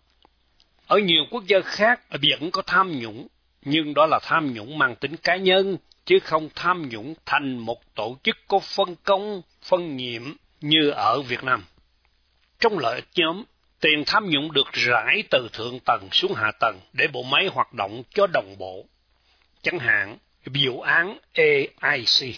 Ở 0.86 0.98
nhiều 0.98 1.24
quốc 1.30 1.44
gia 1.46 1.60
khác 1.60 2.00
vẫn 2.10 2.50
có 2.50 2.62
tham 2.66 2.98
nhũng, 2.98 3.26
nhưng 3.62 3.94
đó 3.94 4.06
là 4.06 4.18
tham 4.22 4.52
nhũng 4.54 4.78
mang 4.78 4.96
tính 4.96 5.16
cá 5.16 5.36
nhân, 5.36 5.76
chứ 6.04 6.18
không 6.22 6.48
tham 6.54 6.88
nhũng 6.88 7.14
thành 7.26 7.58
một 7.58 7.94
tổ 7.94 8.18
chức 8.22 8.36
có 8.48 8.58
phân 8.58 8.96
công, 9.04 9.42
phân 9.62 9.96
nhiệm 9.96 10.22
như 10.60 10.90
ở 10.90 11.22
Việt 11.22 11.44
Nam. 11.44 11.64
Trong 12.60 12.78
lợi 12.78 12.94
ích 12.94 13.08
nhóm, 13.14 13.44
tiền 13.80 14.02
tham 14.06 14.30
nhũng 14.30 14.52
được 14.52 14.72
rải 14.72 15.22
từ 15.30 15.48
thượng 15.52 15.78
tầng 15.84 16.08
xuống 16.12 16.34
hạ 16.34 16.52
tầng 16.60 16.80
để 16.92 17.06
bộ 17.12 17.22
máy 17.22 17.48
hoạt 17.52 17.72
động 17.74 18.02
cho 18.14 18.26
đồng 18.26 18.54
bộ. 18.58 18.84
Chẳng 19.62 19.78
hạn, 19.78 20.18
vụ 20.44 20.80
án 20.80 21.18
AIC 21.80 22.34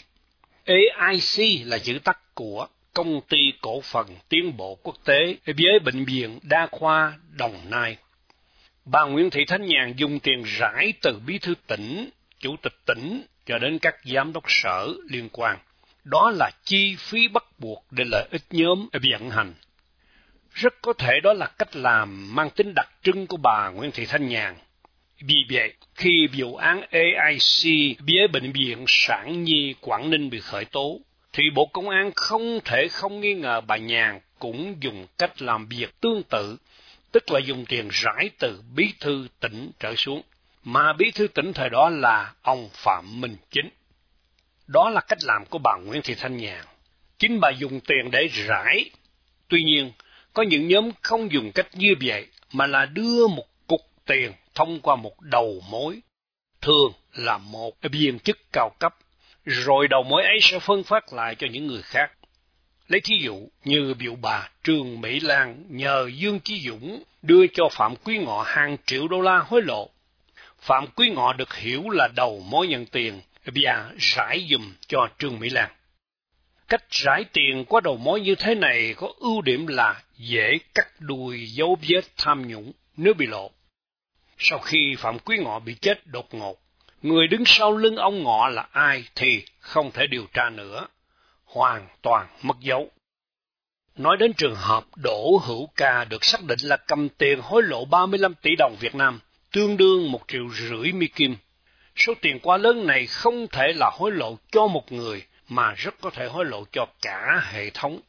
AIC 0.70 1.66
là 1.66 1.78
chữ 1.78 1.98
tắt 2.04 2.18
của 2.35 2.66
Công 2.94 3.20
ty 3.28 3.52
Cổ 3.61 3.80
phần 3.80 4.06
Tiến 4.28 4.56
bộ 4.56 4.74
Quốc 4.83 4.96
tế 5.04 5.37
với 5.46 5.78
Bệnh 5.85 6.04
viện 6.04 6.38
Đa 6.42 6.68
khoa 6.70 7.18
Đồng 7.30 7.56
Nai. 7.70 7.96
Bà 8.85 9.04
Nguyễn 9.04 9.30
Thị 9.30 9.44
Thanh 9.48 9.66
Nhàn 9.66 9.94
dùng 9.96 10.20
tiền 10.20 10.42
rải 10.46 10.92
từ 11.02 11.20
bí 11.26 11.38
thư 11.38 11.54
tỉnh, 11.66 12.11
chủ 12.38 12.56
tịch 12.62 12.72
tỉnh 12.87 13.22
cho 13.46 13.59
đến 13.59 13.78
các 13.78 13.96
giám 14.04 14.33
đốc 14.33 14.44
sở 14.46 14.88
liên 15.09 15.28
quan. 15.33 15.59
Đó 16.04 16.30
là 16.30 16.50
chi 16.64 16.96
phí 16.98 17.28
bắt 17.28 17.44
buộc 17.59 17.85
để 17.90 18.04
lợi 18.04 18.28
ích 18.30 18.44
nhóm 18.50 18.88
vận 18.92 19.30
hành. 19.30 19.54
Rất 20.52 20.74
có 20.83 20.92
thể 20.92 21.20
đó 21.22 21.33
là 21.33 21.46
cách 21.46 21.76
làm 21.76 22.35
mang 22.35 22.50
tính 22.50 22.72
đặc 22.74 22.88
trưng 23.02 23.26
của 23.26 23.37
bà 23.37 23.68
Nguyễn 23.68 23.90
Thị 23.90 24.06
Thanh 24.06 24.28
Nhàn 24.28 24.54
vì 25.20 25.37
vậy, 25.50 25.72
khi 25.94 26.28
vụ 26.38 26.56
án 26.56 26.83
AIC 26.90 27.96
với 27.98 28.28
Bệnh 28.33 28.52
viện 28.52 28.85
Sản 28.88 29.44
Nhi 29.44 29.74
Quảng 29.80 30.11
Ninh 30.11 30.30
bị 30.30 30.40
khởi 30.40 30.64
tố, 30.64 31.00
thì 31.33 31.50
Bộ 31.54 31.66
Công 31.66 31.88
an 31.88 32.11
không 32.16 32.61
thể 32.64 32.88
không 32.88 33.20
nghi 33.20 33.35
ngờ 33.35 33.61
bà 33.61 33.76
Nhàn 33.76 34.20
cũng 34.38 34.76
dùng 34.80 35.06
cách 35.18 35.42
làm 35.42 35.66
việc 35.66 36.00
tương 36.00 36.22
tự, 36.22 36.56
tức 37.12 37.30
là 37.30 37.40
dùng 37.40 37.64
tiền 37.68 37.88
rải 37.90 38.30
từ 38.38 38.62
bí 38.74 38.92
thư 39.00 39.28
tỉnh 39.40 39.70
trở 39.80 39.94
xuống, 39.96 40.22
mà 40.64 40.92
bí 40.92 41.11
thư 41.11 41.28
tỉnh 41.28 41.52
thời 41.52 41.70
đó 41.70 41.88
là 41.88 42.33
ông 42.42 42.68
Phạm 42.72 43.20
Minh 43.20 43.37
Chính. 43.50 43.68
Đó 44.66 44.90
là 44.90 45.00
cách 45.00 45.18
làm 45.22 45.44
của 45.44 45.59
bà 45.59 45.76
Nguyễn 45.76 46.02
Thị 46.02 46.14
Thanh 46.14 46.37
Nhàn. 46.37 46.64
Chính 47.18 47.40
bà 47.40 47.50
dùng 47.50 47.80
tiền 47.80 48.11
để 48.11 48.26
rải. 48.26 48.90
Tuy 49.48 49.62
nhiên, 49.62 49.92
có 50.33 50.42
những 50.42 50.68
nhóm 50.68 50.90
không 51.02 51.33
dùng 51.33 51.52
cách 51.52 51.68
như 51.74 51.94
vậy, 52.06 52.26
mà 52.52 52.66
là 52.66 52.87
đưa 52.87 53.26
một 53.26 53.46
cục 53.66 53.80
tiền 54.06 54.33
thông 54.54 54.80
qua 54.80 54.96
một 54.96 55.20
đầu 55.20 55.62
mối, 55.70 56.00
thường 56.60 56.92
là 57.14 57.38
một 57.38 57.76
viên 57.82 58.18
chức 58.18 58.38
cao 58.52 58.70
cấp, 58.78 58.96
rồi 59.44 59.88
đầu 59.88 60.02
mối 60.02 60.24
ấy 60.24 60.38
sẽ 60.40 60.58
phân 60.58 60.82
phát 60.82 61.12
lại 61.12 61.34
cho 61.34 61.46
những 61.50 61.66
người 61.66 61.82
khác. 61.82 62.12
Lấy 62.88 63.00
thí 63.00 63.16
dụ 63.16 63.48
như 63.64 63.94
biểu 63.94 64.14
bà 64.14 64.50
Trương 64.62 65.00
Mỹ 65.00 65.20
Lan 65.20 65.64
nhờ 65.68 66.10
Dương 66.14 66.40
Chí 66.40 66.60
Dũng 66.60 67.02
đưa 67.22 67.46
cho 67.46 67.68
Phạm 67.72 67.96
Quý 67.96 68.18
Ngọ 68.18 68.42
hàng 68.42 68.76
triệu 68.86 69.08
đô 69.08 69.20
la 69.20 69.38
hối 69.38 69.62
lộ. 69.62 69.90
Phạm 70.58 70.86
Quý 70.86 71.10
Ngọ 71.10 71.32
được 71.32 71.54
hiểu 71.54 71.88
là 71.90 72.08
đầu 72.16 72.40
mối 72.40 72.66
nhận 72.66 72.86
tiền 72.86 73.20
và 73.44 73.90
rải 73.98 74.46
dùm 74.50 74.74
cho 74.86 75.08
Trương 75.18 75.40
Mỹ 75.40 75.50
Lan. 75.50 75.70
Cách 76.68 76.90
rải 76.90 77.24
tiền 77.32 77.64
qua 77.64 77.80
đầu 77.80 77.96
mối 77.96 78.20
như 78.20 78.34
thế 78.34 78.54
này 78.54 78.94
có 78.96 79.12
ưu 79.18 79.42
điểm 79.42 79.66
là 79.66 80.02
dễ 80.16 80.58
cắt 80.74 80.86
đuôi 80.98 81.46
dấu 81.46 81.78
vết 81.88 82.00
tham 82.16 82.48
nhũng 82.48 82.72
nếu 82.96 83.14
bị 83.14 83.26
lộ. 83.26 83.50
Sau 84.42 84.59
khi 84.59 84.96
Phạm 84.98 85.18
Quý 85.18 85.38
Ngọ 85.38 85.59
bị 85.59 85.74
chết 85.74 86.07
đột 86.07 86.35
ngột, 86.35 86.57
người 87.03 87.29
đứng 87.29 87.42
sau 87.46 87.76
lưng 87.76 87.96
ông 87.96 88.22
Ngọ 88.22 88.48
là 88.48 88.66
ai 88.72 89.05
thì 89.14 89.44
không 89.59 89.90
thể 89.90 90.07
điều 90.07 90.26
tra 90.33 90.50
nữa, 90.50 90.87
hoàn 91.44 91.88
toàn 92.03 92.26
mất 92.42 92.61
dấu. 92.61 92.90
Nói 93.96 94.16
đến 94.16 94.33
trường 94.33 94.55
hợp 94.55 94.85
Đỗ 94.96 95.40
Hữu 95.46 95.68
Ca 95.76 96.05
được 96.05 96.24
xác 96.24 96.44
định 96.44 96.59
là 96.62 96.76
cầm 96.76 97.09
tiền 97.09 97.40
hối 97.42 97.62
lộ 97.62 97.85
35 97.85 98.35
tỷ 98.35 98.50
đồng 98.59 98.76
Việt 98.81 98.94
Nam, 98.94 99.20
tương 99.53 99.76
đương 99.76 100.12
một 100.12 100.20
triệu 100.29 100.48
rưỡi 100.48 100.92
mi 100.92 101.07
kim. 101.07 101.37
Số 101.96 102.14
tiền 102.20 102.38
quá 102.40 102.57
lớn 102.57 102.87
này 102.87 103.07
không 103.07 103.46
thể 103.48 103.72
là 103.76 103.90
hối 103.92 104.12
lộ 104.12 104.38
cho 104.53 104.66
một 104.66 104.92
người, 104.92 105.22
mà 105.48 105.74
rất 105.74 105.94
có 106.00 106.11
thể 106.11 106.26
hối 106.26 106.44
lộ 106.44 106.64
cho 106.72 106.87
cả 107.03 107.42
hệ 107.53 107.70
thống. 107.70 108.00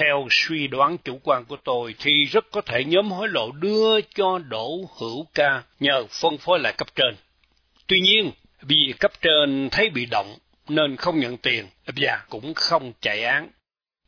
Theo 0.00 0.26
suy 0.30 0.66
đoán 0.66 0.98
chủ 0.98 1.20
quan 1.22 1.44
của 1.44 1.56
tôi 1.64 1.94
thì 1.98 2.24
rất 2.24 2.50
có 2.50 2.60
thể 2.60 2.84
nhóm 2.84 3.10
hối 3.10 3.28
lộ 3.28 3.52
đưa 3.52 4.00
cho 4.00 4.38
Đỗ 4.38 4.80
Hữu 4.98 5.26
Ca 5.34 5.62
nhờ 5.80 6.06
phân 6.06 6.38
phối 6.38 6.58
lại 6.60 6.72
cấp 6.78 6.88
trên. 6.94 7.16
Tuy 7.86 8.00
nhiên, 8.00 8.30
vì 8.62 8.94
cấp 9.00 9.12
trên 9.20 9.68
thấy 9.72 9.90
bị 9.90 10.06
động 10.06 10.36
nên 10.68 10.96
không 10.96 11.20
nhận 11.20 11.36
tiền 11.36 11.66
và 11.86 12.24
cũng 12.28 12.54
không 12.54 12.92
chạy 13.00 13.24
án. 13.24 13.48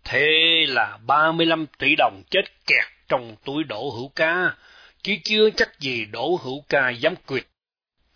Thế 0.04 0.28
là 0.68 0.98
35 1.06 1.66
tỷ 1.78 1.94
đồng 1.98 2.22
chết 2.30 2.44
kẹt 2.66 2.84
trong 3.08 3.36
túi 3.44 3.64
Đỗ 3.64 3.90
Hữu 3.90 4.08
Ca, 4.08 4.54
chứ 5.02 5.16
chưa 5.24 5.50
chắc 5.50 5.80
gì 5.80 6.04
Đỗ 6.04 6.38
Hữu 6.42 6.64
Ca 6.68 6.90
dám 6.90 7.14
quyệt. 7.26 7.46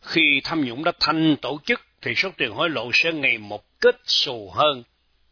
Khi 0.01 0.41
tham 0.45 0.65
nhũng 0.65 0.85
đã 0.85 0.93
thành 1.01 1.37
tổ 1.43 1.59
chức 1.65 1.81
thì 2.03 2.15
số 2.15 2.29
tiền 2.37 2.51
hối 2.51 2.71
lộ 2.71 2.91
sẽ 2.95 3.13
ngày 3.13 3.39
một 3.39 3.81
kết 3.81 3.97
xù 4.05 4.51
hơn 4.55 4.83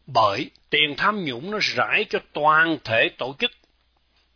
bởi 0.07 0.49
tiền 0.69 0.93
tham 0.97 1.25
nhũng 1.25 1.51
nó 1.51 1.57
rải 1.61 2.05
cho 2.09 2.19
toàn 2.33 2.77
thể 2.83 3.09
tổ 3.17 3.35
chức. 3.39 3.51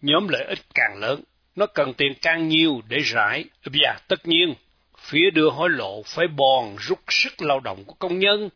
Nhóm 0.02 0.28
lợi 0.28 0.44
ích 0.44 0.60
càng 0.74 0.98
lớn, 0.98 1.24
nó 1.56 1.66
cần 1.66 1.94
tiền 1.94 2.14
càng 2.22 2.48
nhiều 2.48 2.82
để 2.88 2.98
rải, 2.98 3.46
và 3.66 4.00
tất 4.08 4.28
nhiên, 4.28 4.56
phía 4.98 5.30
đưa 5.32 5.50
hối 5.50 5.70
lộ 5.70 6.04
phải 6.04 6.28
bòn 6.28 6.76
rút 6.80 7.00
sức 7.10 7.42
lao 7.42 7.60
động 7.60 7.84
của 7.86 7.94
công 7.94 8.20
nhân, 8.20 8.50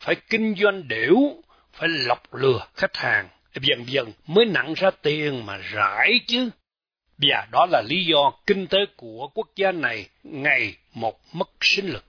phải 0.00 0.14
kinh 0.14 0.54
doanh 0.54 0.88
đểu, 0.88 1.16
phải 1.72 1.88
lọc 1.88 2.34
lừa 2.34 2.66
khách 2.74 2.96
hàng, 2.96 3.28
dần 3.60 3.84
dần 3.86 4.12
mới 4.26 4.44
nặng 4.44 4.74
ra 4.74 4.90
tiền 5.02 5.46
mà 5.46 5.56
rải 5.56 6.20
chứ. 6.26 6.50
và 7.18 7.46
đó 7.52 7.66
là 7.70 7.82
lý 7.88 8.04
do 8.04 8.32
kinh 8.46 8.66
tế 8.66 8.78
của 8.96 9.28
quốc 9.34 9.48
gia 9.56 9.72
này 9.72 10.08
ngày 10.22 10.74
một 10.94 11.20
mất 11.32 11.48
sinh 11.60 11.86
lực. 11.86 12.04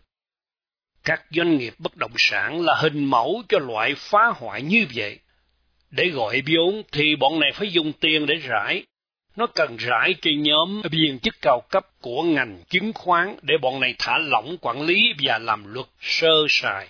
Các 1.03 1.21
doanh 1.31 1.57
nghiệp 1.57 1.73
bất 1.79 1.97
động 1.97 2.11
sản 2.17 2.61
là 2.61 2.75
hình 2.75 3.05
mẫu 3.05 3.43
cho 3.49 3.59
loại 3.59 3.95
phá 3.95 4.33
hoại 4.35 4.61
như 4.61 4.85
vậy. 4.95 5.19
Để 5.91 6.09
gọi 6.09 6.43
vốn 6.47 6.83
thì 6.91 7.15
bọn 7.15 7.39
này 7.39 7.51
phải 7.53 7.71
dùng 7.71 7.93
tiền 7.93 8.25
để 8.25 8.35
rải. 8.35 8.83
Nó 9.35 9.47
cần 9.47 9.77
rải 9.77 10.15
cho 10.21 10.31
nhóm 10.37 10.81
viên 10.91 11.19
chức 11.19 11.35
cao 11.41 11.61
cấp 11.69 11.85
của 12.01 12.23
ngành 12.23 12.59
chứng 12.69 12.93
khoán 12.93 13.35
để 13.41 13.57
bọn 13.61 13.79
này 13.79 13.95
thả 13.99 14.17
lỏng 14.17 14.57
quản 14.61 14.81
lý 14.81 15.13
và 15.21 15.39
làm 15.39 15.73
luật 15.73 15.87
sơ 16.01 16.45
sài. 16.49 16.87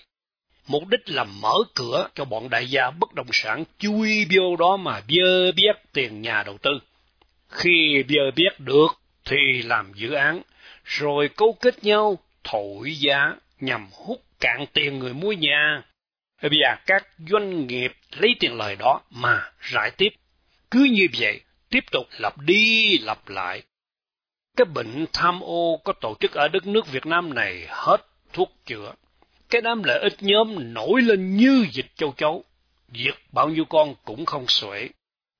Mục 0.66 0.88
đích 0.88 1.00
là 1.06 1.24
mở 1.24 1.54
cửa 1.74 2.08
cho 2.14 2.24
bọn 2.24 2.50
đại 2.50 2.70
gia 2.70 2.90
bất 2.90 3.14
động 3.14 3.26
sản 3.32 3.64
chui 3.78 4.26
vô 4.36 4.56
đó 4.56 4.76
mà 4.76 5.00
dơ 5.08 5.52
biết 5.52 5.76
tiền 5.92 6.22
nhà 6.22 6.42
đầu 6.42 6.58
tư. 6.58 6.70
Khi 7.48 8.04
dơ 8.08 8.30
biết 8.36 8.60
được 8.60 8.88
thì 9.24 9.62
làm 9.62 9.92
dự 9.94 10.12
án, 10.12 10.42
rồi 10.84 11.28
cấu 11.28 11.56
kết 11.60 11.84
nhau 11.84 12.18
thổi 12.44 12.94
giá 12.96 13.34
nhằm 13.62 13.88
hút 13.92 14.24
cạn 14.40 14.66
tiền 14.72 14.98
người 14.98 15.14
mua 15.14 15.32
nhà. 15.32 15.82
Và 16.42 16.78
các 16.86 17.06
doanh 17.28 17.66
nghiệp 17.66 17.92
lấy 18.10 18.34
tiền 18.40 18.54
lời 18.54 18.76
đó 18.76 19.00
mà 19.10 19.50
rải 19.60 19.90
tiếp. 19.90 20.08
Cứ 20.70 20.88
như 20.92 21.06
vậy, 21.18 21.40
tiếp 21.70 21.84
tục 21.90 22.06
lặp 22.18 22.38
đi 22.38 22.98
lặp 22.98 23.28
lại. 23.28 23.62
Cái 24.56 24.64
bệnh 24.64 25.06
tham 25.12 25.40
ô 25.40 25.80
có 25.84 25.92
tổ 25.92 26.14
chức 26.20 26.32
ở 26.32 26.48
đất 26.48 26.66
nước 26.66 26.86
Việt 26.92 27.06
Nam 27.06 27.34
này 27.34 27.66
hết 27.68 28.06
thuốc 28.32 28.52
chữa. 28.66 28.94
Cái 29.50 29.60
đám 29.60 29.82
lợi 29.82 29.98
ích 30.02 30.16
nhóm 30.20 30.74
nổi 30.74 31.02
lên 31.02 31.36
như 31.36 31.66
dịch 31.72 31.86
châu 31.96 32.12
chấu, 32.16 32.44
diệt 32.94 33.14
bao 33.32 33.48
nhiêu 33.48 33.64
con 33.64 33.94
cũng 34.04 34.24
không 34.24 34.44
xuể. 34.48 34.88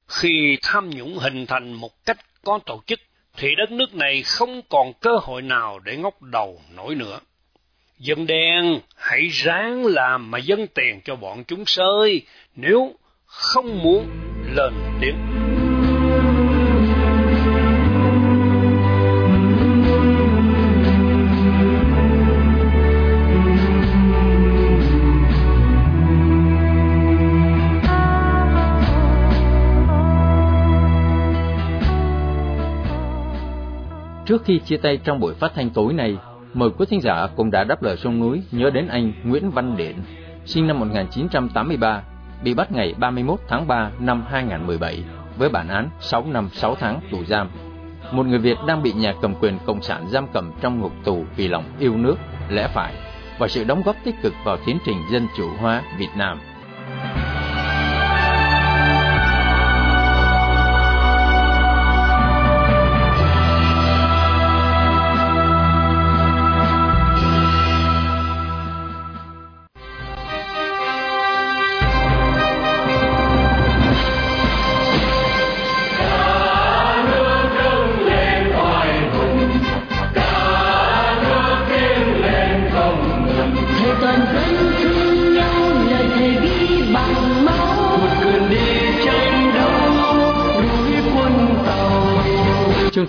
Khi 0.09 0.59
tham 0.63 0.91
nhũng 0.91 1.19
hình 1.19 1.47
thành 1.47 1.73
một 1.73 2.05
cách 2.05 2.19
có 2.45 2.59
tổ 2.67 2.83
chức, 2.87 3.01
thì 3.37 3.55
đất 3.55 3.71
nước 3.71 3.95
này 3.95 4.23
không 4.23 4.63
còn 4.69 4.93
cơ 5.01 5.17
hội 5.23 5.43
nào 5.43 5.79
để 5.79 5.97
ngóc 5.97 6.23
đầu 6.23 6.63
nổi 6.75 6.95
nữa. 6.95 7.21
Dân 8.03 8.27
đen 8.27 8.81
hãy 8.97 9.29
ráng 9.29 9.87
làm 9.87 10.31
mà 10.31 10.39
dân 10.39 10.67
tiền 10.75 11.01
cho 11.05 11.17
bọn 11.17 11.45
chúng 11.45 11.65
sơi, 11.67 12.23
nếu 12.57 12.95
không 13.27 13.83
muốn 13.83 14.07
lên 14.55 14.73
tiếng. 15.01 15.17
Trước 34.27 34.45
khi 34.45 34.61
chia 34.67 34.77
tay 34.77 34.99
trong 35.05 35.21
buổi 35.21 35.35
phát 35.35 35.53
thanh 35.55 35.71
tối 35.71 35.93
này, 35.93 36.17
mời 36.55 36.71
quý 36.79 36.87
thính 36.89 37.01
giả 37.01 37.27
cùng 37.37 37.51
đã 37.51 37.65
đáp 37.65 37.83
lời 37.83 37.97
sông 37.97 38.21
núi 38.21 38.43
nhớ 38.53 38.71
đến 38.71 38.89
anh 38.89 39.13
Nguyễn 39.25 39.51
Văn 39.51 39.77
Điện 39.77 39.97
sinh 40.45 40.67
năm 40.67 40.79
1983, 40.79 42.03
bị 42.45 42.55
bắt 42.55 42.73
ngày 42.73 42.95
31 42.99 43.41
tháng 43.49 43.69
3 43.69 43.91
năm 43.99 44.25
2017 44.31 45.05
với 45.39 45.49
bản 45.49 45.69
án 45.69 45.89
6 46.01 46.27
năm 46.27 46.49
6 46.53 46.75
tháng 46.75 47.01
tù 47.11 47.25
giam. 47.25 47.49
Một 48.13 48.27
người 48.27 48.39
Việt 48.39 48.59
đang 48.67 48.83
bị 48.83 48.93
nhà 48.93 49.15
cầm 49.23 49.35
quyền 49.35 49.59
cộng 49.67 49.83
sản 49.83 50.07
giam 50.09 50.27
cầm 50.33 50.53
trong 50.61 50.81
ngục 50.81 50.93
tù 51.05 51.25
vì 51.37 51.49
lòng 51.49 51.65
yêu 51.79 51.97
nước, 51.97 52.17
lẽ 52.51 52.69
phải 52.75 52.95
và 53.39 53.49
sự 53.49 53.65
đóng 53.65 53.83
góp 53.85 53.97
tích 54.05 54.15
cực 54.23 54.33
vào 54.45 54.57
tiến 54.67 54.79
trình 54.87 54.97
dân 55.11 55.27
chủ 55.37 55.49
hóa 55.61 55.83
Việt 55.99 56.11
Nam. 56.17 56.39